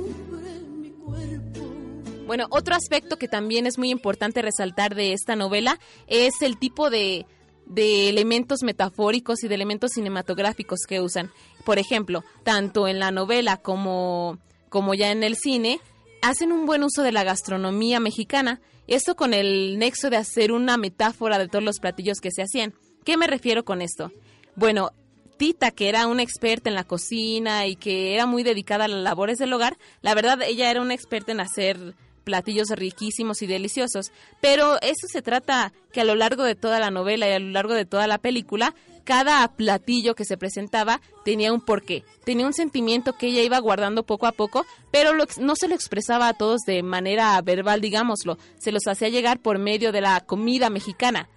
Bueno, 2.27 2.47
otro 2.51 2.77
aspecto 2.77 3.17
que 3.17 3.27
también 3.27 3.67
es 3.67 3.77
muy 3.77 3.91
importante 3.91 4.41
resaltar 4.41 4.95
de 4.95 5.13
esta 5.13 5.35
novela 5.35 5.81
es 6.07 6.43
el 6.43 6.59
tipo 6.59 6.89
de, 6.89 7.27
de 7.67 8.09
elementos 8.09 8.63
metafóricos 8.63 9.43
y 9.43 9.49
de 9.49 9.57
elementos 9.57 9.93
cinematográficos 9.95 10.81
que 10.89 11.01
usan. 11.01 11.33
Por 11.65 11.79
ejemplo, 11.79 12.23
tanto 12.45 12.87
en 12.87 13.01
la 13.01 13.11
novela 13.11 13.57
como 13.57 14.39
como 14.71 14.95
ya 14.95 15.11
en 15.11 15.23
el 15.23 15.37
cine, 15.37 15.81
hacen 16.23 16.53
un 16.53 16.65
buen 16.65 16.83
uso 16.83 17.03
de 17.03 17.13
la 17.13 17.25
gastronomía 17.25 18.01
mexicana, 18.01 18.61
esto 18.87 19.17
con 19.17 19.35
el 19.35 19.79
nexo 19.79 20.09
de 20.09 20.17
hacer 20.17 20.53
una 20.53 20.79
metáfora 20.79 21.39
de 21.39 21.49
todos 21.49 21.65
los 21.65 21.81
platillos 21.81 22.21
que 22.21 22.31
se 22.31 22.43
hacían. 22.43 22.73
¿Qué 23.05 23.17
me 23.17 23.27
refiero 23.27 23.65
con 23.65 23.83
esto? 23.83 24.13
Bueno, 24.57 24.93
Tita, 25.41 25.71
que 25.71 25.89
era 25.89 26.07
una 26.07 26.23
experta 26.23 26.69
en 26.69 26.75
la 26.75 26.85
cocina 26.85 27.67
y 27.67 27.75
que 27.75 28.15
era 28.15 28.27
muy 28.27 28.43
dedicada 28.43 28.85
a 28.85 28.89
las 28.89 29.03
labores 29.03 29.39
del 29.39 29.51
hogar, 29.55 29.79
la 30.03 30.15
verdad 30.15 30.43
ella 30.43 30.71
era 30.71 30.83
una 30.83 30.93
experta 30.93 31.33
en 31.33 31.41
hacer 31.41 31.95
platillos 32.25 32.69
riquísimos 32.69 33.41
y 33.41 33.47
deliciosos, 33.47 34.13
pero 34.43 34.77
eso 34.83 35.07
se 35.11 35.23
trata 35.23 35.73
que 35.95 36.03
a 36.03 36.05
lo 36.05 36.15
largo 36.15 36.45
de 36.45 36.57
toda 36.57 36.79
la 36.79 36.91
novela 36.91 37.27
y 37.27 37.33
a 37.33 37.39
lo 37.39 37.53
largo 37.53 37.73
de 37.73 37.87
toda 37.87 38.07
la 38.07 38.19
película 38.19 38.75
cada 39.05 39.49
platillo 39.49 40.15
que 40.15 40.27
se 40.27 40.37
presentaba 40.37 41.01
tenía 41.25 41.55
un 41.55 41.63
porqué, 41.63 42.05
tenía 42.27 42.47
un 42.47 42.53
sentimiento 42.53 43.15
que 43.15 43.29
ella 43.29 43.41
iba 43.41 43.59
guardando 43.61 44.03
poco 44.03 44.27
a 44.27 44.33
poco, 44.33 44.67
pero 44.91 45.13
no 45.39 45.57
se 45.57 45.69
lo 45.69 45.75
expresaba 45.75 46.29
a 46.29 46.35
todos 46.35 46.61
de 46.67 46.83
manera 46.83 47.41
verbal, 47.41 47.81
digámoslo, 47.81 48.37
se 48.59 48.73
los 48.73 48.87
hacía 48.87 49.09
llegar 49.09 49.41
por 49.41 49.59
medio 49.59 49.91
de 49.91 50.03
la 50.03 50.21
comida 50.21 50.69
mexicana. 50.69 51.31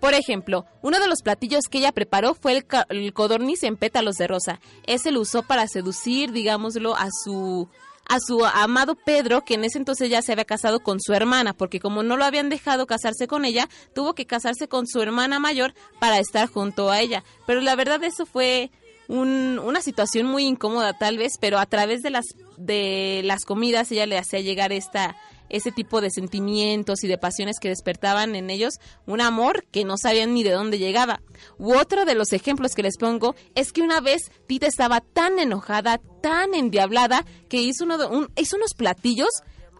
Por 0.00 0.14
ejemplo, 0.14 0.64
uno 0.82 1.00
de 1.00 1.08
los 1.08 1.22
platillos 1.22 1.64
que 1.70 1.78
ella 1.78 1.92
preparó 1.92 2.34
fue 2.34 2.52
el, 2.52 2.66
el 2.90 3.12
codorniz 3.12 3.62
en 3.64 3.76
pétalos 3.76 4.16
de 4.16 4.28
rosa. 4.28 4.60
Ese 4.86 5.10
lo 5.10 5.20
usó 5.20 5.42
para 5.42 5.66
seducir, 5.66 6.32
digámoslo, 6.32 6.94
a 6.94 7.08
su 7.24 7.68
a 8.08 8.20
su 8.20 8.44
amado 8.44 8.94
Pedro, 8.94 9.44
que 9.44 9.54
en 9.54 9.64
ese 9.64 9.78
entonces 9.78 10.08
ya 10.08 10.22
se 10.22 10.32
había 10.32 10.46
casado 10.46 10.80
con 10.80 10.98
su 10.98 11.12
hermana, 11.12 11.52
porque 11.52 11.78
como 11.78 12.02
no 12.02 12.16
lo 12.16 12.24
habían 12.24 12.48
dejado 12.48 12.86
casarse 12.86 13.28
con 13.28 13.44
ella, 13.44 13.68
tuvo 13.94 14.14
que 14.14 14.26
casarse 14.26 14.66
con 14.66 14.86
su 14.86 15.02
hermana 15.02 15.38
mayor 15.38 15.74
para 16.00 16.18
estar 16.18 16.48
junto 16.48 16.90
a 16.90 17.00
ella. 17.00 17.22
Pero 17.46 17.60
la 17.60 17.76
verdad 17.76 18.02
eso 18.02 18.24
fue 18.24 18.70
una 19.08 19.80
situación 19.80 20.26
muy 20.26 20.44
incómoda 20.44 20.92
tal 20.98 21.16
vez, 21.16 21.34
pero 21.40 21.58
a 21.58 21.66
través 21.66 22.02
de 22.02 22.10
las 22.10 22.24
de 22.56 23.22
las 23.24 23.44
comidas 23.44 23.90
ella 23.90 24.06
le 24.06 24.18
hacía 24.18 24.40
llegar 24.40 24.72
esta 24.72 25.16
ese 25.48 25.72
tipo 25.72 26.00
de 26.00 26.10
sentimientos 26.10 27.04
y 27.04 27.08
de 27.08 27.18
pasiones 27.18 27.58
que 27.60 27.68
despertaban 27.68 28.34
en 28.34 28.50
ellos 28.50 28.74
un 29.06 29.20
amor 29.20 29.64
que 29.70 29.84
no 29.84 29.96
sabían 29.96 30.34
ni 30.34 30.42
de 30.42 30.50
dónde 30.50 30.78
llegaba. 30.78 31.20
U 31.58 31.74
otro 31.74 32.04
de 32.04 32.14
los 32.14 32.32
ejemplos 32.32 32.74
que 32.74 32.82
les 32.82 32.96
pongo 32.96 33.34
es 33.54 33.72
que 33.72 33.82
una 33.82 34.00
vez 34.00 34.30
Tita 34.46 34.66
estaba 34.66 35.00
tan 35.00 35.38
enojada, 35.38 36.00
tan 36.22 36.54
endiablada, 36.54 37.24
que 37.48 37.62
hizo, 37.62 37.84
uno 37.84 38.28
hizo 38.36 38.56
unos 38.56 38.74
platillos 38.74 39.30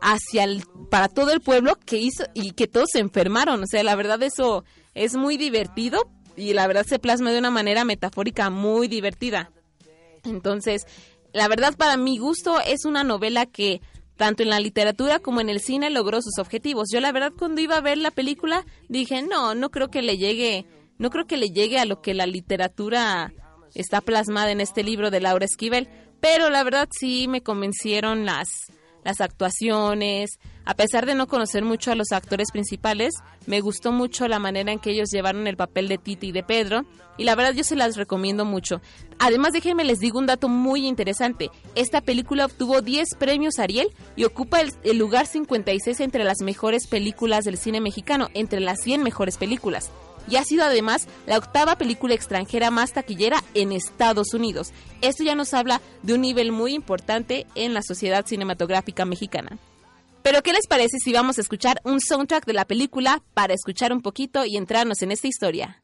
hacia 0.00 0.44
el, 0.44 0.64
para 0.90 1.08
todo 1.08 1.32
el 1.32 1.40
pueblo 1.40 1.76
que 1.84 1.98
hizo 1.98 2.24
y 2.34 2.52
que 2.52 2.66
todos 2.66 2.88
se 2.92 3.00
enfermaron. 3.00 3.62
O 3.62 3.66
sea, 3.66 3.82
la 3.82 3.96
verdad 3.96 4.22
eso 4.22 4.64
es 4.94 5.14
muy 5.14 5.36
divertido 5.36 6.10
y 6.36 6.52
la 6.52 6.66
verdad 6.66 6.86
se 6.86 6.98
plasma 6.98 7.32
de 7.32 7.38
una 7.38 7.50
manera 7.50 7.84
metafórica 7.84 8.50
muy 8.50 8.88
divertida. 8.88 9.50
Entonces, 10.24 10.86
la 11.32 11.48
verdad 11.48 11.74
para 11.76 11.96
mi 11.96 12.18
gusto 12.18 12.60
es 12.60 12.84
una 12.84 13.04
novela 13.04 13.46
que 13.46 13.80
tanto 14.18 14.42
en 14.42 14.50
la 14.50 14.60
literatura 14.60 15.20
como 15.20 15.40
en 15.40 15.48
el 15.48 15.60
cine 15.60 15.88
logró 15.90 16.20
sus 16.20 16.38
objetivos. 16.38 16.88
Yo 16.92 17.00
la 17.00 17.12
verdad 17.12 17.32
cuando 17.38 17.60
iba 17.62 17.76
a 17.76 17.80
ver 17.80 17.96
la 17.96 18.10
película 18.10 18.66
dije, 18.88 19.22
"No, 19.22 19.54
no 19.54 19.70
creo 19.70 19.88
que 19.90 20.02
le 20.02 20.18
llegue, 20.18 20.66
no 20.98 21.08
creo 21.08 21.26
que 21.26 21.36
le 21.38 21.50
llegue 21.50 21.78
a 21.78 21.86
lo 21.86 22.02
que 22.02 22.12
la 22.12 22.26
literatura 22.26 23.32
está 23.74 24.00
plasmada 24.00 24.50
en 24.50 24.60
este 24.60 24.82
libro 24.82 25.10
de 25.10 25.20
Laura 25.20 25.44
Esquivel", 25.44 25.88
pero 26.20 26.50
la 26.50 26.64
verdad 26.64 26.88
sí 26.90 27.28
me 27.28 27.42
convencieron 27.42 28.26
las 28.26 28.48
las 29.08 29.22
actuaciones. 29.22 30.38
A 30.66 30.74
pesar 30.74 31.06
de 31.06 31.14
no 31.14 31.26
conocer 31.26 31.64
mucho 31.64 31.90
a 31.90 31.94
los 31.94 32.12
actores 32.12 32.52
principales, 32.52 33.14
me 33.46 33.62
gustó 33.62 33.90
mucho 33.90 34.28
la 34.28 34.38
manera 34.38 34.70
en 34.70 34.78
que 34.78 34.90
ellos 34.90 35.08
llevaron 35.10 35.46
el 35.46 35.56
papel 35.56 35.88
de 35.88 35.96
Titi 35.96 36.28
y 36.28 36.32
de 36.32 36.42
Pedro, 36.42 36.84
y 37.16 37.24
la 37.24 37.34
verdad 37.34 37.54
yo 37.54 37.64
se 37.64 37.74
las 37.74 37.96
recomiendo 37.96 38.44
mucho. 38.44 38.82
Además, 39.18 39.52
déjenme 39.52 39.84
les 39.84 39.98
digo 39.98 40.18
un 40.18 40.26
dato 40.26 40.50
muy 40.50 40.86
interesante. 40.86 41.50
Esta 41.74 42.02
película 42.02 42.44
obtuvo 42.44 42.82
10 42.82 43.14
premios 43.18 43.58
Ariel 43.58 43.88
y 44.14 44.24
ocupa 44.24 44.60
el, 44.60 44.74
el 44.84 44.98
lugar 44.98 45.26
56 45.26 46.00
entre 46.00 46.22
las 46.22 46.42
mejores 46.42 46.86
películas 46.86 47.44
del 47.44 47.56
cine 47.56 47.80
mexicano, 47.80 48.28
entre 48.34 48.60
las 48.60 48.80
100 48.82 49.02
mejores 49.02 49.38
películas 49.38 49.90
y 50.28 50.36
ha 50.36 50.44
sido 50.44 50.64
además 50.64 51.08
la 51.26 51.38
octava 51.38 51.76
película 51.76 52.14
extranjera 52.14 52.70
más 52.70 52.92
taquillera 52.92 53.42
en 53.54 53.72
Estados 53.72 54.34
Unidos. 54.34 54.72
Esto 55.00 55.24
ya 55.24 55.34
nos 55.34 55.54
habla 55.54 55.80
de 56.02 56.14
un 56.14 56.20
nivel 56.20 56.52
muy 56.52 56.74
importante 56.74 57.46
en 57.54 57.74
la 57.74 57.82
sociedad 57.82 58.26
cinematográfica 58.26 59.04
mexicana. 59.04 59.58
Pero 60.22 60.42
¿qué 60.42 60.52
les 60.52 60.66
parece 60.66 60.98
si 60.98 61.12
vamos 61.12 61.38
a 61.38 61.40
escuchar 61.40 61.80
un 61.84 62.00
soundtrack 62.00 62.44
de 62.44 62.52
la 62.52 62.66
película 62.66 63.22
para 63.34 63.54
escuchar 63.54 63.92
un 63.92 64.02
poquito 64.02 64.44
y 64.44 64.56
entrarnos 64.56 65.00
en 65.02 65.12
esta 65.12 65.28
historia? 65.28 65.80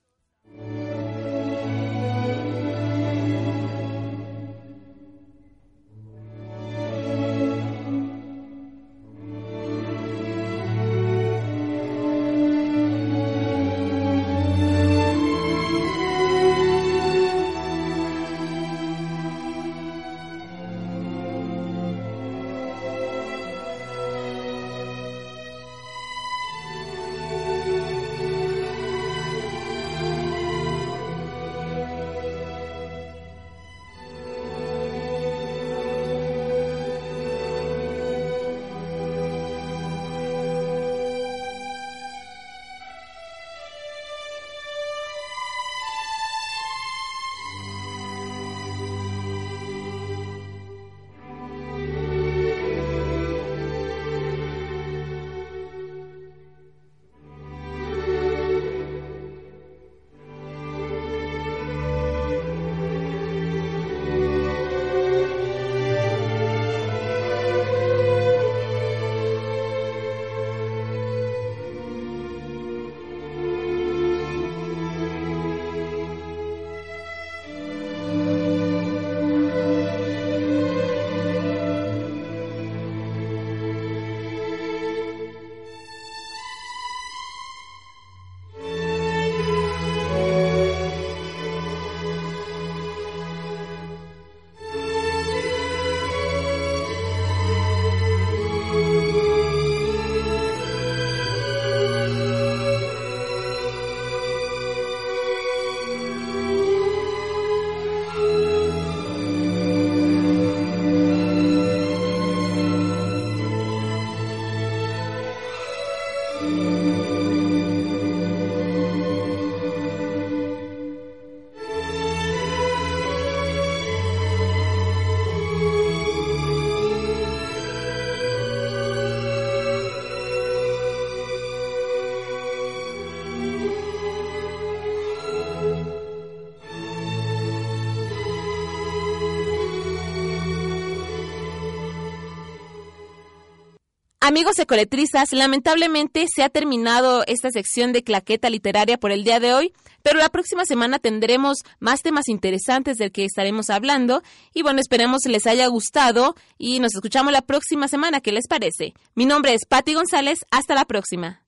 Amigos 144.27 144.59
ecoletrizas, 144.59 145.35
lamentablemente 145.35 146.25
se 146.35 146.43
ha 146.43 146.49
terminado 146.49 147.25
esta 147.27 147.51
sección 147.51 147.93
de 147.93 148.03
claqueta 148.03 148.49
literaria 148.49 148.97
por 148.97 149.13
el 149.13 149.23
día 149.23 149.39
de 149.39 149.53
hoy, 149.53 149.75
pero 150.03 150.19
la 150.19 150.31
próxima 150.31 150.65
semana 150.65 150.99
tendremos 150.99 151.59
más 151.79 152.01
temas 152.01 152.29
interesantes 152.29 152.97
del 152.97 153.13
que 153.13 153.27
estaremos 153.27 153.69
hablando 153.69 154.23
y 154.55 154.63
bueno, 154.63 154.81
esperemos 154.81 155.27
les 155.27 155.47
haya 155.47 155.67
gustado 155.67 156.37
y 156.57 156.81
nos 156.81 156.95
escuchamos 156.95 157.35
la 157.35 157.43
próxima 157.43 157.87
semana, 157.87 158.23
¿qué 158.23 158.33
les 158.33 158.49
parece? 158.49 158.95
Mi 159.15 159.27
nombre 159.27 159.53
es 159.53 159.67
Patti 159.69 159.93
González, 159.93 160.39
hasta 160.51 160.75
la 160.75 160.87
próxima. 160.87 161.43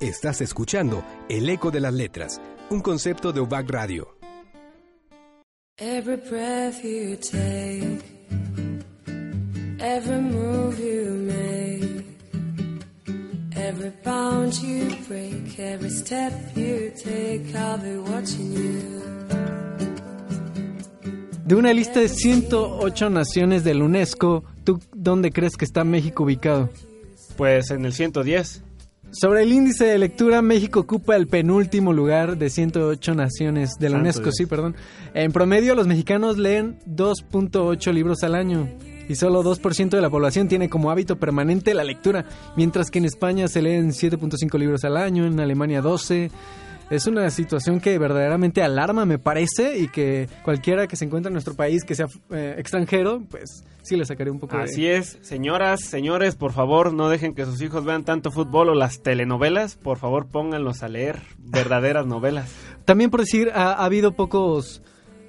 Estás 0.00 0.40
escuchando 0.40 1.04
El 1.28 1.46
Eco 1.50 1.70
de 1.70 1.80
las 1.80 1.92
Letras, 1.92 2.40
un 2.70 2.80
concepto 2.80 3.34
de 3.34 3.40
UBAC 3.40 3.68
Radio. 3.68 4.16
Every 5.76 6.16
breath 6.16 6.82
you 6.82 7.16
take. 7.16 8.15
Every 9.78 10.22
move 10.22 10.78
you 10.80 11.26
make, 11.26 12.06
every 13.54 13.92
bound 14.02 14.54
you 14.62 14.96
break, 15.06 15.58
every 15.58 15.90
step 15.90 16.32
you 16.56 16.92
take, 16.96 17.54
I'll 17.54 17.76
be 17.76 17.98
watching 17.98 18.54
you. 18.54 19.02
De 21.44 21.54
una 21.54 21.74
lista 21.74 22.00
de 22.00 22.08
108 22.08 23.10
naciones 23.10 23.64
del 23.64 23.82
UNESCO, 23.82 24.44
¿tú 24.64 24.80
dónde 24.94 25.30
crees 25.30 25.58
que 25.58 25.66
está 25.66 25.84
México 25.84 26.24
ubicado? 26.24 26.70
Pues 27.36 27.70
en 27.70 27.84
el 27.84 27.92
110. 27.92 28.62
Sobre 29.12 29.42
el 29.42 29.52
índice 29.52 29.84
de 29.84 29.98
lectura, 29.98 30.40
México 30.40 30.80
ocupa 30.80 31.16
el 31.16 31.26
penúltimo 31.26 31.92
lugar 31.92 32.38
de 32.38 32.48
108 32.48 33.14
naciones 33.14 33.72
de 33.78 33.90
la 33.90 33.98
UNESCO, 33.98 34.32
sí, 34.32 34.46
perdón. 34.46 34.74
En 35.12 35.32
promedio, 35.32 35.74
los 35.74 35.86
mexicanos 35.86 36.38
leen 36.38 36.78
2.8 36.86 37.92
libros 37.92 38.22
al 38.22 38.34
año 38.34 38.68
y 39.08 39.14
solo 39.14 39.42
2% 39.42 39.90
de 39.90 40.00
la 40.00 40.10
población 40.10 40.48
tiene 40.48 40.68
como 40.68 40.90
hábito 40.90 41.16
permanente 41.16 41.74
la 41.74 41.84
lectura, 41.84 42.24
mientras 42.56 42.90
que 42.90 42.98
en 42.98 43.04
España 43.04 43.48
se 43.48 43.62
leen 43.62 43.90
7.5 43.90 44.58
libros 44.58 44.84
al 44.84 44.96
año, 44.96 45.26
en 45.26 45.38
Alemania 45.40 45.80
12. 45.80 46.30
Es 46.88 47.08
una 47.08 47.28
situación 47.30 47.80
que 47.80 47.98
verdaderamente 47.98 48.62
alarma, 48.62 49.04
me 49.04 49.18
parece, 49.18 49.76
y 49.78 49.88
que 49.88 50.28
cualquiera 50.44 50.86
que 50.86 50.94
se 50.94 51.04
encuentre 51.04 51.30
en 51.30 51.32
nuestro 51.32 51.54
país 51.54 51.82
que 51.84 51.96
sea 51.96 52.06
eh, 52.30 52.54
extranjero, 52.58 53.24
pues 53.28 53.64
sí 53.82 53.96
le 53.96 54.04
sacaría 54.04 54.32
un 54.32 54.38
poco 54.38 54.56
Así 54.56 54.86
es, 54.86 55.18
señoras, 55.20 55.80
señores, 55.80 56.36
por 56.36 56.52
favor, 56.52 56.94
no 56.94 57.08
dejen 57.08 57.34
que 57.34 57.44
sus 57.44 57.60
hijos 57.60 57.84
vean 57.84 58.04
tanto 58.04 58.30
fútbol 58.30 58.68
o 58.68 58.74
las 58.74 59.02
telenovelas, 59.02 59.74
por 59.74 59.98
favor, 59.98 60.28
pónganlos 60.28 60.84
a 60.84 60.88
leer 60.88 61.22
verdaderas 61.38 62.06
novelas. 62.06 62.54
También 62.84 63.10
por 63.10 63.20
decir, 63.20 63.50
ha, 63.52 63.72
ha 63.72 63.84
habido 63.84 64.12
pocos 64.12 64.80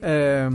eh, 0.04 0.48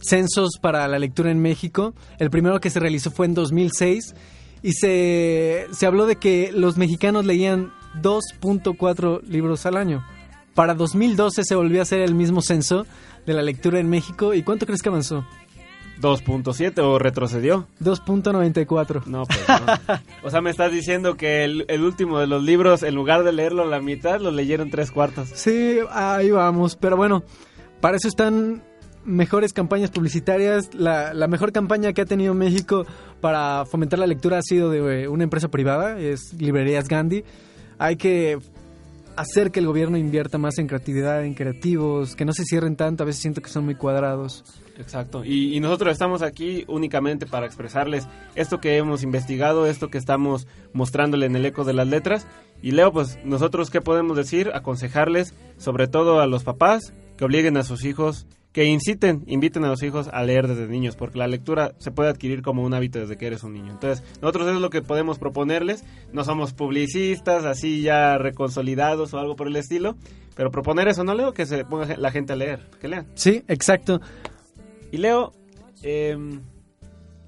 censos 0.00 0.58
para 0.60 0.86
la 0.88 0.98
lectura 0.98 1.30
en 1.30 1.40
México. 1.40 1.94
El 2.18 2.30
primero 2.30 2.60
que 2.60 2.70
se 2.70 2.80
realizó 2.80 3.10
fue 3.10 3.26
en 3.26 3.34
2006 3.34 4.14
y 4.62 4.72
se, 4.72 5.66
se 5.72 5.86
habló 5.86 6.06
de 6.06 6.16
que 6.16 6.50
los 6.52 6.76
mexicanos 6.76 7.24
leían 7.24 7.72
2.4 8.02 9.22
libros 9.22 9.66
al 9.66 9.76
año. 9.76 10.04
Para 10.54 10.74
2012 10.74 11.44
se 11.44 11.54
volvió 11.54 11.80
a 11.80 11.82
hacer 11.82 12.00
el 12.00 12.14
mismo 12.14 12.42
censo 12.42 12.86
de 13.26 13.32
la 13.32 13.42
lectura 13.42 13.78
en 13.78 13.88
México. 13.88 14.34
¿Y 14.34 14.42
cuánto 14.42 14.66
crees 14.66 14.82
que 14.82 14.88
avanzó? 14.88 15.24
2.7 16.00 16.78
o 16.80 16.98
retrocedió. 16.98 17.66
2.94. 17.80 19.04
No, 19.06 19.24
pues 19.24 19.40
no. 19.48 19.98
O 20.22 20.30
sea, 20.30 20.40
me 20.40 20.50
estás 20.50 20.72
diciendo 20.72 21.16
que 21.16 21.44
el, 21.44 21.64
el, 21.68 21.82
último 21.82 22.18
de 22.18 22.26
los 22.26 22.42
libros, 22.42 22.82
en 22.82 22.94
lugar 22.94 23.24
de 23.24 23.32
leerlo 23.32 23.64
la 23.64 23.80
mitad, 23.80 24.20
lo 24.20 24.30
leyeron 24.30 24.70
tres 24.70 24.90
cuartos. 24.90 25.28
Sí, 25.34 25.78
ahí 25.90 26.30
vamos. 26.30 26.76
Pero 26.76 26.96
bueno, 26.96 27.24
para 27.80 27.96
eso 27.96 28.08
están 28.08 28.62
mejores 29.08 29.52
campañas 29.52 29.90
publicitarias. 29.90 30.74
La, 30.74 31.26
mejor 31.28 31.52
campaña 31.52 31.92
que 31.92 32.02
ha 32.02 32.06
tenido 32.06 32.34
México 32.34 32.86
para 33.20 33.64
fomentar 33.64 33.98
la 33.98 34.06
lectura 34.06 34.38
ha 34.38 34.42
sido 34.42 34.70
de 34.70 35.02
eh, 35.02 35.08
una 35.08 35.24
empresa 35.24 35.48
privada, 35.48 35.98
es 35.98 36.34
Librerías 36.34 36.88
Gandhi. 36.88 37.24
Hay 37.78 37.96
que 37.96 38.38
hacer 39.16 39.50
que 39.50 39.58
el 39.58 39.66
gobierno 39.66 39.98
invierta 39.98 40.38
más 40.38 40.58
en 40.58 40.68
creatividad, 40.68 41.24
en 41.24 41.34
creativos, 41.34 42.14
que 42.14 42.24
no 42.24 42.32
se 42.32 42.44
cierren 42.44 42.76
tanto, 42.76 43.02
a 43.02 43.06
veces 43.06 43.20
siento 43.20 43.40
que 43.40 43.48
son 43.50 43.64
muy 43.64 43.74
cuadrados. 43.74 44.44
Exacto, 44.78 45.24
y, 45.24 45.56
y, 45.56 45.58
nosotros 45.58 45.90
estamos 45.90 46.22
aquí 46.22 46.64
únicamente 46.68 47.26
para 47.26 47.46
expresarles 47.46 48.06
esto 48.36 48.60
que 48.60 48.76
hemos 48.76 49.02
investigado, 49.02 49.66
esto 49.66 49.88
que 49.88 49.98
estamos 49.98 50.46
mostrándole 50.72 51.26
en 51.26 51.34
el 51.34 51.44
eco 51.44 51.64
de 51.64 51.72
las 51.72 51.88
letras. 51.88 52.28
Y 52.62 52.70
Leo, 52.70 52.92
pues 52.92 53.18
nosotros 53.24 53.70
qué 53.70 53.80
podemos 53.80 54.16
decir, 54.16 54.52
aconsejarles, 54.54 55.34
sobre 55.56 55.88
todo 55.88 56.20
a 56.20 56.28
los 56.28 56.44
papás, 56.44 56.92
que 57.16 57.24
obliguen 57.24 57.56
a 57.56 57.64
sus 57.64 57.84
hijos 57.84 58.28
que 58.52 58.64
inciten, 58.64 59.24
inviten 59.26 59.64
a 59.64 59.68
los 59.68 59.82
hijos 59.82 60.08
a 60.12 60.22
leer 60.24 60.48
desde 60.48 60.66
niños, 60.66 60.96
porque 60.96 61.18
la 61.18 61.28
lectura 61.28 61.74
se 61.78 61.90
puede 61.90 62.08
adquirir 62.08 62.42
como 62.42 62.64
un 62.64 62.72
hábito 62.74 62.98
desde 62.98 63.16
que 63.16 63.26
eres 63.26 63.44
un 63.44 63.52
niño. 63.52 63.72
Entonces, 63.72 64.04
nosotros 64.22 64.48
es 64.48 64.60
lo 64.60 64.70
que 64.70 64.82
podemos 64.82 65.18
proponerles, 65.18 65.84
no 66.12 66.24
somos 66.24 66.54
publicistas, 66.54 67.44
así 67.44 67.82
ya 67.82 68.16
reconsolidados 68.16 69.12
o 69.12 69.18
algo 69.18 69.36
por 69.36 69.48
el 69.48 69.56
estilo, 69.56 69.96
pero 70.34 70.50
proponer 70.50 70.88
eso, 70.88 71.04
¿no, 71.04 71.14
Leo? 71.14 71.34
Que 71.34 71.46
se 71.46 71.64
ponga 71.64 71.96
la 71.96 72.10
gente 72.10 72.32
a 72.32 72.36
leer, 72.36 72.70
que 72.80 72.88
lean. 72.88 73.06
Sí, 73.14 73.44
exacto. 73.48 74.00
Y 74.90 74.96
Leo, 74.96 75.32
eh, 75.82 76.16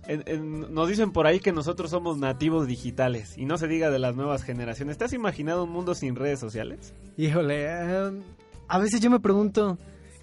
en, 0.07 0.23
en, 0.27 0.73
nos 0.73 0.89
dicen 0.89 1.13
por 1.13 1.27
ahí 1.27 1.39
que 1.39 1.53
nosotros 1.53 1.91
somos 1.91 2.17
nativos 2.17 2.67
digitales, 2.67 3.37
y 3.37 3.45
no 3.45 3.59
se 3.59 3.69
diga 3.69 3.91
de 3.91 3.99
las 3.99 4.17
nuevas 4.17 4.43
generaciones. 4.43 4.97
¿Te 4.97 5.05
has 5.05 5.13
imaginado 5.13 5.65
un 5.65 5.71
mundo 5.71 5.95
sin 5.95 6.17
redes 6.17 6.41
sociales? 6.41 6.95
Híjole, 7.19 7.67
eh, 7.67 8.23
a 8.69 8.79
veces 8.79 9.01
yo 9.03 9.11
me 9.11 9.21
pregunto... 9.21 9.77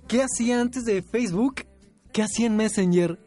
¿Qué 0.07 0.23
hacía 0.23 0.61
antes 0.61 0.85
de 0.85 1.01
Facebook? 1.01 1.65
¿Qué 2.13 2.23
hacía 2.23 2.47
en 2.47 2.55
Messenger? 2.55 3.19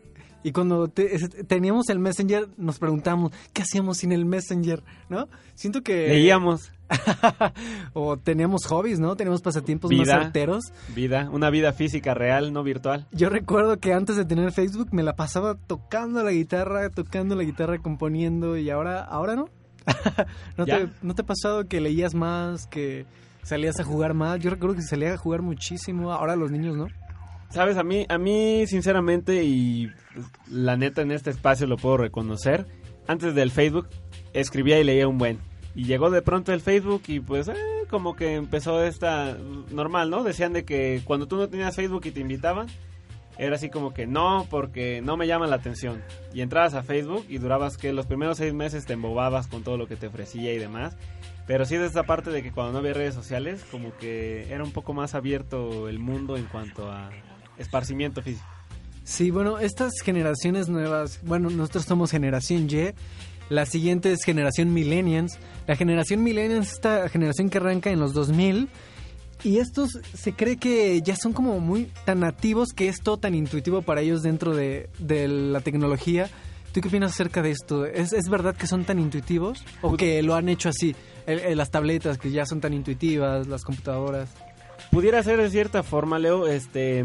Y 0.42 0.52
cuando 0.52 0.88
te, 0.88 1.18
teníamos 1.44 1.90
el 1.90 1.98
Messenger, 1.98 2.48
nos 2.56 2.78
preguntamos, 2.78 3.32
¿qué 3.52 3.60
hacíamos 3.60 3.98
sin 3.98 4.12
el 4.12 4.24
Messenger? 4.24 4.82
¿No? 5.10 5.28
Siento 5.54 5.82
que... 5.82 6.08
Leíamos. 6.08 6.72
o 7.92 8.16
teníamos 8.16 8.64
hobbies, 8.64 8.98
¿no? 8.98 9.14
Teníamos 9.14 9.42
pasatiempos 9.42 9.90
vida, 9.90 10.14
más 10.14 10.24
certeros. 10.24 10.64
Vida, 10.94 11.28
una 11.30 11.50
vida 11.50 11.74
física 11.74 12.14
real, 12.14 12.54
no 12.54 12.62
virtual. 12.62 13.06
Yo 13.12 13.28
recuerdo 13.28 13.78
que 13.78 13.92
antes 13.92 14.16
de 14.16 14.24
tener 14.24 14.50
Facebook 14.50 14.88
me 14.92 15.02
la 15.02 15.14
pasaba 15.14 15.56
tocando 15.56 16.22
la 16.22 16.32
guitarra, 16.32 16.88
tocando 16.88 17.36
la 17.36 17.44
guitarra, 17.44 17.78
componiendo, 17.78 18.56
y 18.56 18.70
ahora, 18.70 19.04
ahora 19.04 19.36
no. 19.36 19.50
¿No, 20.56 20.64
te, 20.64 20.88
¿No 21.02 21.14
te 21.14 21.22
ha 21.22 21.26
pasado 21.26 21.68
que 21.68 21.80
leías 21.82 22.14
más, 22.14 22.66
que 22.66 23.04
salías 23.42 23.78
a 23.80 23.84
jugar 23.84 24.14
más. 24.14 24.40
Yo 24.40 24.50
recuerdo 24.50 24.76
que 24.76 24.82
salía 24.82 25.14
a 25.14 25.16
jugar 25.16 25.42
muchísimo. 25.42 26.12
Ahora 26.12 26.36
los 26.36 26.50
niños, 26.50 26.76
¿no? 26.76 26.88
Sabes, 27.50 27.76
a 27.76 27.82
mí, 27.82 28.06
a 28.08 28.16
mí 28.16 28.64
sinceramente 28.66 29.42
y 29.42 29.90
la 30.48 30.76
neta 30.76 31.02
en 31.02 31.10
este 31.10 31.30
espacio 31.30 31.66
lo 31.66 31.76
puedo 31.76 31.96
reconocer. 31.96 32.66
Antes 33.08 33.34
del 33.34 33.50
Facebook 33.50 33.88
escribía 34.32 34.78
y 34.78 34.84
leía 34.84 35.08
un 35.08 35.18
buen. 35.18 35.38
Y 35.74 35.84
llegó 35.84 36.10
de 36.10 36.22
pronto 36.22 36.52
el 36.52 36.60
Facebook 36.60 37.02
y 37.08 37.20
pues 37.20 37.48
eh, 37.48 37.54
como 37.88 38.14
que 38.14 38.34
empezó 38.34 38.82
esta 38.82 39.36
normal, 39.70 40.10
¿no? 40.10 40.22
Decían 40.22 40.52
de 40.52 40.64
que 40.64 41.02
cuando 41.04 41.26
tú 41.26 41.36
no 41.36 41.48
tenías 41.48 41.74
Facebook 41.74 42.02
y 42.06 42.10
te 42.12 42.20
invitaban, 42.20 42.68
era 43.38 43.56
así 43.56 43.70
como 43.70 43.94
que 43.94 44.06
no, 44.06 44.46
porque 44.50 45.00
no 45.00 45.16
me 45.16 45.26
llama 45.26 45.46
la 45.46 45.56
atención. 45.56 46.02
Y 46.34 46.42
entrabas 46.42 46.74
a 46.74 46.82
Facebook 46.82 47.24
y 47.28 47.38
durabas 47.38 47.76
que 47.76 47.92
los 47.92 48.06
primeros 48.06 48.38
seis 48.38 48.52
meses 48.52 48.84
te 48.84 48.92
embobabas 48.92 49.46
con 49.46 49.62
todo 49.62 49.76
lo 49.76 49.86
que 49.86 49.96
te 49.96 50.08
ofrecía 50.08 50.52
y 50.52 50.58
demás. 50.58 50.96
Pero 51.50 51.64
sí 51.64 51.74
es 51.74 51.82
esa 51.82 52.04
parte 52.04 52.30
de 52.30 52.44
que 52.44 52.52
cuando 52.52 52.74
no 52.74 52.78
había 52.78 52.92
redes 52.92 53.12
sociales, 53.12 53.64
como 53.72 53.92
que 53.96 54.46
era 54.52 54.62
un 54.62 54.70
poco 54.70 54.94
más 54.94 55.16
abierto 55.16 55.88
el 55.88 55.98
mundo 55.98 56.36
en 56.36 56.44
cuanto 56.44 56.88
a 56.88 57.10
esparcimiento 57.58 58.22
físico. 58.22 58.46
Sí, 59.02 59.32
bueno, 59.32 59.58
estas 59.58 59.94
generaciones 60.04 60.68
nuevas, 60.68 61.18
bueno, 61.24 61.50
nosotros 61.50 61.86
somos 61.86 62.12
generación 62.12 62.68
Y, 62.68 62.94
la 63.48 63.66
siguiente 63.66 64.12
es 64.12 64.22
generación 64.24 64.72
millennials. 64.72 65.40
La 65.66 65.74
generación 65.74 66.22
millennials 66.22 66.68
es 66.68 66.72
esta 66.74 67.08
generación 67.08 67.50
que 67.50 67.58
arranca 67.58 67.90
en 67.90 67.98
los 67.98 68.12
2000 68.12 68.68
y 69.42 69.58
estos 69.58 69.90
se 70.14 70.32
cree 70.34 70.56
que 70.56 71.02
ya 71.02 71.16
son 71.16 71.32
como 71.32 71.58
muy 71.58 71.90
tan 72.04 72.20
nativos 72.20 72.68
que 72.68 72.86
es 72.86 73.00
todo 73.00 73.16
tan 73.16 73.34
intuitivo 73.34 73.82
para 73.82 74.02
ellos 74.02 74.22
dentro 74.22 74.54
de, 74.54 74.88
de 75.00 75.26
la 75.26 75.60
tecnología. 75.62 76.30
¿Tú 76.72 76.80
qué 76.80 76.88
opinas 76.88 77.12
acerca 77.12 77.42
de 77.42 77.50
esto? 77.50 77.84
¿Es, 77.84 78.12
¿Es 78.12 78.28
verdad 78.28 78.54
que 78.54 78.68
son 78.68 78.84
tan 78.84 79.00
intuitivos 79.00 79.64
o 79.82 79.96
que 79.96 80.22
lo 80.22 80.36
han 80.36 80.48
hecho 80.48 80.68
así? 80.68 80.94
El, 81.26 81.58
las 81.58 81.70
tabletas 81.70 82.16
que 82.16 82.30
ya 82.30 82.46
son 82.46 82.60
tan 82.60 82.72
intuitivas, 82.74 83.48
las 83.48 83.64
computadoras. 83.64 84.30
Pudiera 84.92 85.22
ser 85.22 85.38
de 85.38 85.50
cierta 85.50 85.82
forma, 85.82 86.18
Leo, 86.18 86.46
este 86.46 87.04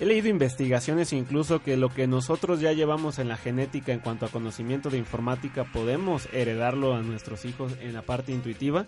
he 0.00 0.06
leído 0.06 0.28
investigaciones 0.28 1.12
incluso 1.12 1.62
que 1.62 1.76
lo 1.76 1.90
que 1.90 2.06
nosotros 2.06 2.60
ya 2.60 2.72
llevamos 2.72 3.18
en 3.18 3.28
la 3.28 3.36
genética 3.36 3.92
en 3.92 4.00
cuanto 4.00 4.26
a 4.26 4.30
conocimiento 4.30 4.88
de 4.88 4.98
informática 4.98 5.64
podemos 5.64 6.28
heredarlo 6.32 6.94
a 6.94 7.02
nuestros 7.02 7.44
hijos 7.44 7.74
en 7.80 7.92
la 7.92 8.02
parte 8.02 8.32
intuitiva 8.32 8.86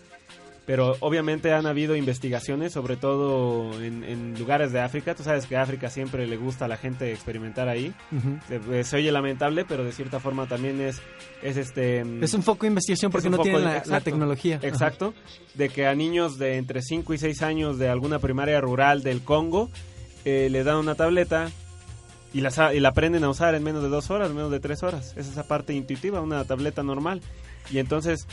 pero 0.66 0.96
obviamente 1.00 1.53
han 1.53 1.66
habido 1.66 1.94
investigaciones, 1.94 2.72
sobre 2.72 2.96
todo 2.96 3.70
en, 3.83 4.35
lugares 4.38 4.72
de 4.72 4.81
África. 4.81 5.14
Tú 5.14 5.22
sabes 5.22 5.46
que 5.46 5.57
África 5.57 5.90
siempre 5.90 6.27
le 6.27 6.37
gusta 6.37 6.64
a 6.64 6.68
la 6.68 6.77
gente 6.77 7.12
experimentar 7.12 7.68
ahí. 7.68 7.92
se, 8.83 8.96
oye 8.96 9.12
lamentable, 9.12 9.64
pero 9.66 9.85
de 9.85 9.92
cierta 9.92 10.20
forma 10.20 10.46
también 10.46 10.81
es, 10.81 11.03
es 11.42 11.59
este... 11.59 12.03
Es 12.22 12.33
un 12.33 12.42
foco 12.42 12.62
de 12.62 12.68
investigación 12.68 13.12
porque 13.12 13.29
no 13.29 13.38
tienen 13.38 13.64
la, 13.85 14.00
tecnología. 14.00 14.59
Exacto. 14.62 15.12
De 15.55 15.68
que 15.68 15.87
a 15.87 15.94
niños 15.94 16.38
de 16.38 16.57
entre 16.57 16.81
5 16.81 17.12
y 17.12 17.18
6 17.18 17.42
años 17.42 17.79
de 17.79 17.90
alguna 17.90 18.18
primaria 18.18 18.61
rural 18.61 19.03
del 19.03 19.22
Congo 19.22 19.70
eh, 20.24 20.48
le 20.50 20.64
dan 20.64 20.77
una 20.77 20.94
tableta 20.94 21.50
y 22.33 22.40
la, 22.40 22.74
y 22.74 22.81
la 22.81 22.88
aprenden 22.88 23.22
a 23.24 23.29
usar 23.29 23.55
en 23.55 23.62
menos 23.62 23.83
de 23.83 23.90
dos 23.90 24.11
horas, 24.11 24.31
menos 24.31 24.50
de 24.50 24.61
tres 24.61 24.83
horas. 24.83 25.14
Es 25.16 25.29
esa 25.29 25.46
parte 25.46 25.74
intuitiva, 25.74 26.22
una 26.22 26.44
tableta 26.44 26.83
normal. 26.83 27.20
Y 27.70 27.79
entonces 27.79 28.27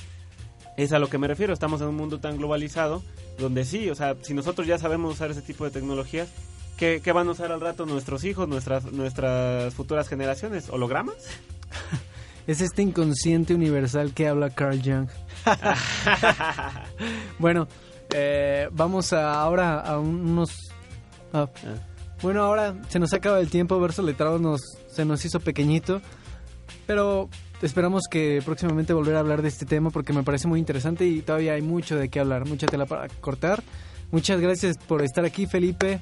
es 0.77 0.93
a 0.93 0.99
lo 0.99 1.09
que 1.09 1.17
me 1.17 1.27
refiero, 1.27 1.53
estamos 1.53 1.81
en 1.81 1.87
un 1.87 1.95
mundo 1.95 2.19
tan 2.19 2.37
globalizado 2.37 3.03
donde 3.37 3.65
sí, 3.65 3.89
o 3.89 3.95
sea, 3.95 4.15
si 4.21 4.33
nosotros 4.33 4.67
ya 4.67 4.77
sabemos 4.77 5.13
usar 5.13 5.31
ese 5.31 5.41
tipo 5.41 5.65
de 5.65 5.71
tecnologías, 5.71 6.29
¿qué, 6.77 7.11
van 7.13 7.27
a 7.27 7.31
usar 7.31 7.51
al 7.51 7.61
rato 7.61 7.85
nuestros 7.85 8.23
hijos, 8.23 8.47
nuestras, 8.47 8.91
nuestras 8.91 9.73
futuras 9.73 10.07
generaciones? 10.07 10.69
¿Hologramas? 10.69 11.15
es 12.47 12.61
este 12.61 12.81
inconsciente 12.81 13.53
universal 13.53 14.13
que 14.13 14.27
habla 14.27 14.49
Carl 14.49 14.81
Jung. 14.83 15.07
bueno, 17.39 17.67
eh, 18.13 18.69
vamos 18.71 19.13
a, 19.13 19.41
ahora 19.41 19.79
a 19.79 19.99
unos... 19.99 20.71
Ah. 21.33 21.47
Bueno, 22.21 22.43
ahora 22.43 22.75
se 22.89 22.99
nos 22.99 23.13
acaba 23.13 23.39
el 23.39 23.49
tiempo, 23.49 23.79
Verso 23.79 24.03
Letrado 24.03 24.37
nos, 24.37 24.61
se 24.87 25.05
nos 25.05 25.25
hizo 25.25 25.39
pequeñito, 25.39 26.01
pero 26.85 27.29
Esperamos 27.61 28.03
que 28.09 28.41
próximamente 28.43 28.93
volver 28.93 29.15
a 29.15 29.19
hablar 29.19 29.41
de 29.43 29.47
este 29.47 29.65
tema 29.65 29.91
porque 29.91 30.13
me 30.13 30.23
parece 30.23 30.47
muy 30.47 30.59
interesante 30.59 31.05
y 31.05 31.21
todavía 31.21 31.53
hay 31.53 31.61
mucho 31.61 31.95
de 31.95 32.09
qué 32.09 32.19
hablar, 32.19 32.47
mucha 32.47 32.65
tela 32.65 32.87
para 32.87 33.07
cortar. 33.21 33.61
Muchas 34.09 34.41
gracias 34.41 34.77
por 34.77 35.03
estar 35.03 35.25
aquí, 35.25 35.45
Felipe. 35.45 35.99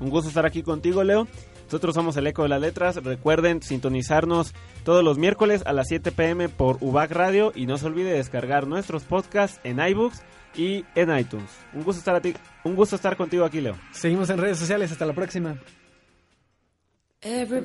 Un 0.00 0.10
gusto 0.10 0.28
estar 0.28 0.46
aquí 0.46 0.62
contigo, 0.62 1.02
Leo. 1.02 1.26
Nosotros 1.64 1.94
somos 1.94 2.16
el 2.16 2.26
Eco 2.26 2.44
de 2.44 2.48
las 2.48 2.60
Letras. 2.60 2.96
Recuerden 3.02 3.60
sintonizarnos 3.62 4.54
todos 4.84 5.02
los 5.02 5.18
miércoles 5.18 5.62
a 5.66 5.72
las 5.72 5.88
7 5.88 6.12
pm 6.12 6.48
por 6.48 6.78
UBAC 6.80 7.10
Radio 7.10 7.52
y 7.54 7.66
no 7.66 7.76
se 7.76 7.86
olvide 7.86 8.12
descargar 8.12 8.66
nuestros 8.68 9.02
podcasts 9.02 9.60
en 9.64 9.80
iBooks 9.80 10.22
y 10.54 10.84
en 10.94 11.16
iTunes. 11.16 11.50
Un 11.72 11.82
gusto 11.82 11.98
estar, 11.98 12.14
a 12.14 12.20
ti, 12.20 12.34
un 12.62 12.76
gusto 12.76 12.94
estar 12.94 13.16
contigo 13.16 13.44
aquí, 13.44 13.60
Leo. 13.60 13.76
Seguimos 13.90 14.30
en 14.30 14.38
redes 14.38 14.58
sociales. 14.58 14.92
Hasta 14.92 15.06
la 15.06 15.14
próxima. 15.14 15.58
Every 17.20 17.64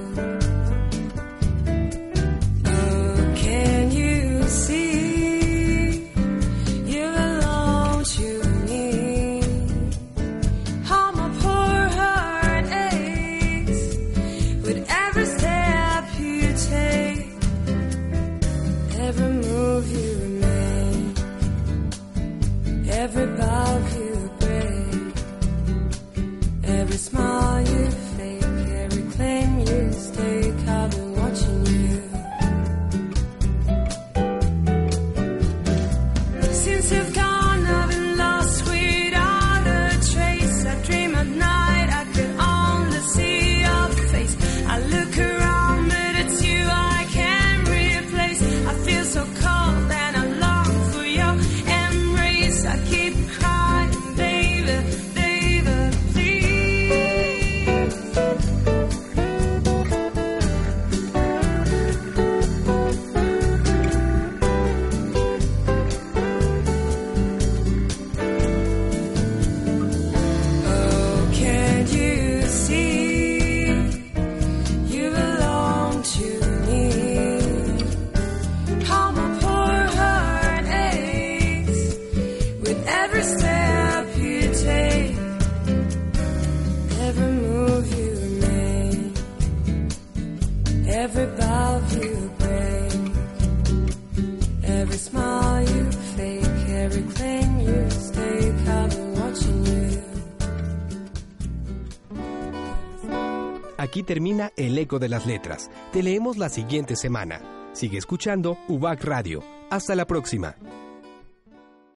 Termina 104.03 104.51
El 104.55 104.77
Eco 104.77 104.97
de 104.97 105.09
las 105.09 105.25
Letras. 105.25 105.69
Te 105.91 106.01
leemos 106.01 106.37
la 106.37 106.49
siguiente 106.49 106.95
semana. 106.95 107.41
Sigue 107.73 107.97
escuchando 107.97 108.57
UBAC 108.67 109.03
Radio. 109.03 109.43
Hasta 109.69 109.95
la 109.95 110.07
próxima. 110.07 110.55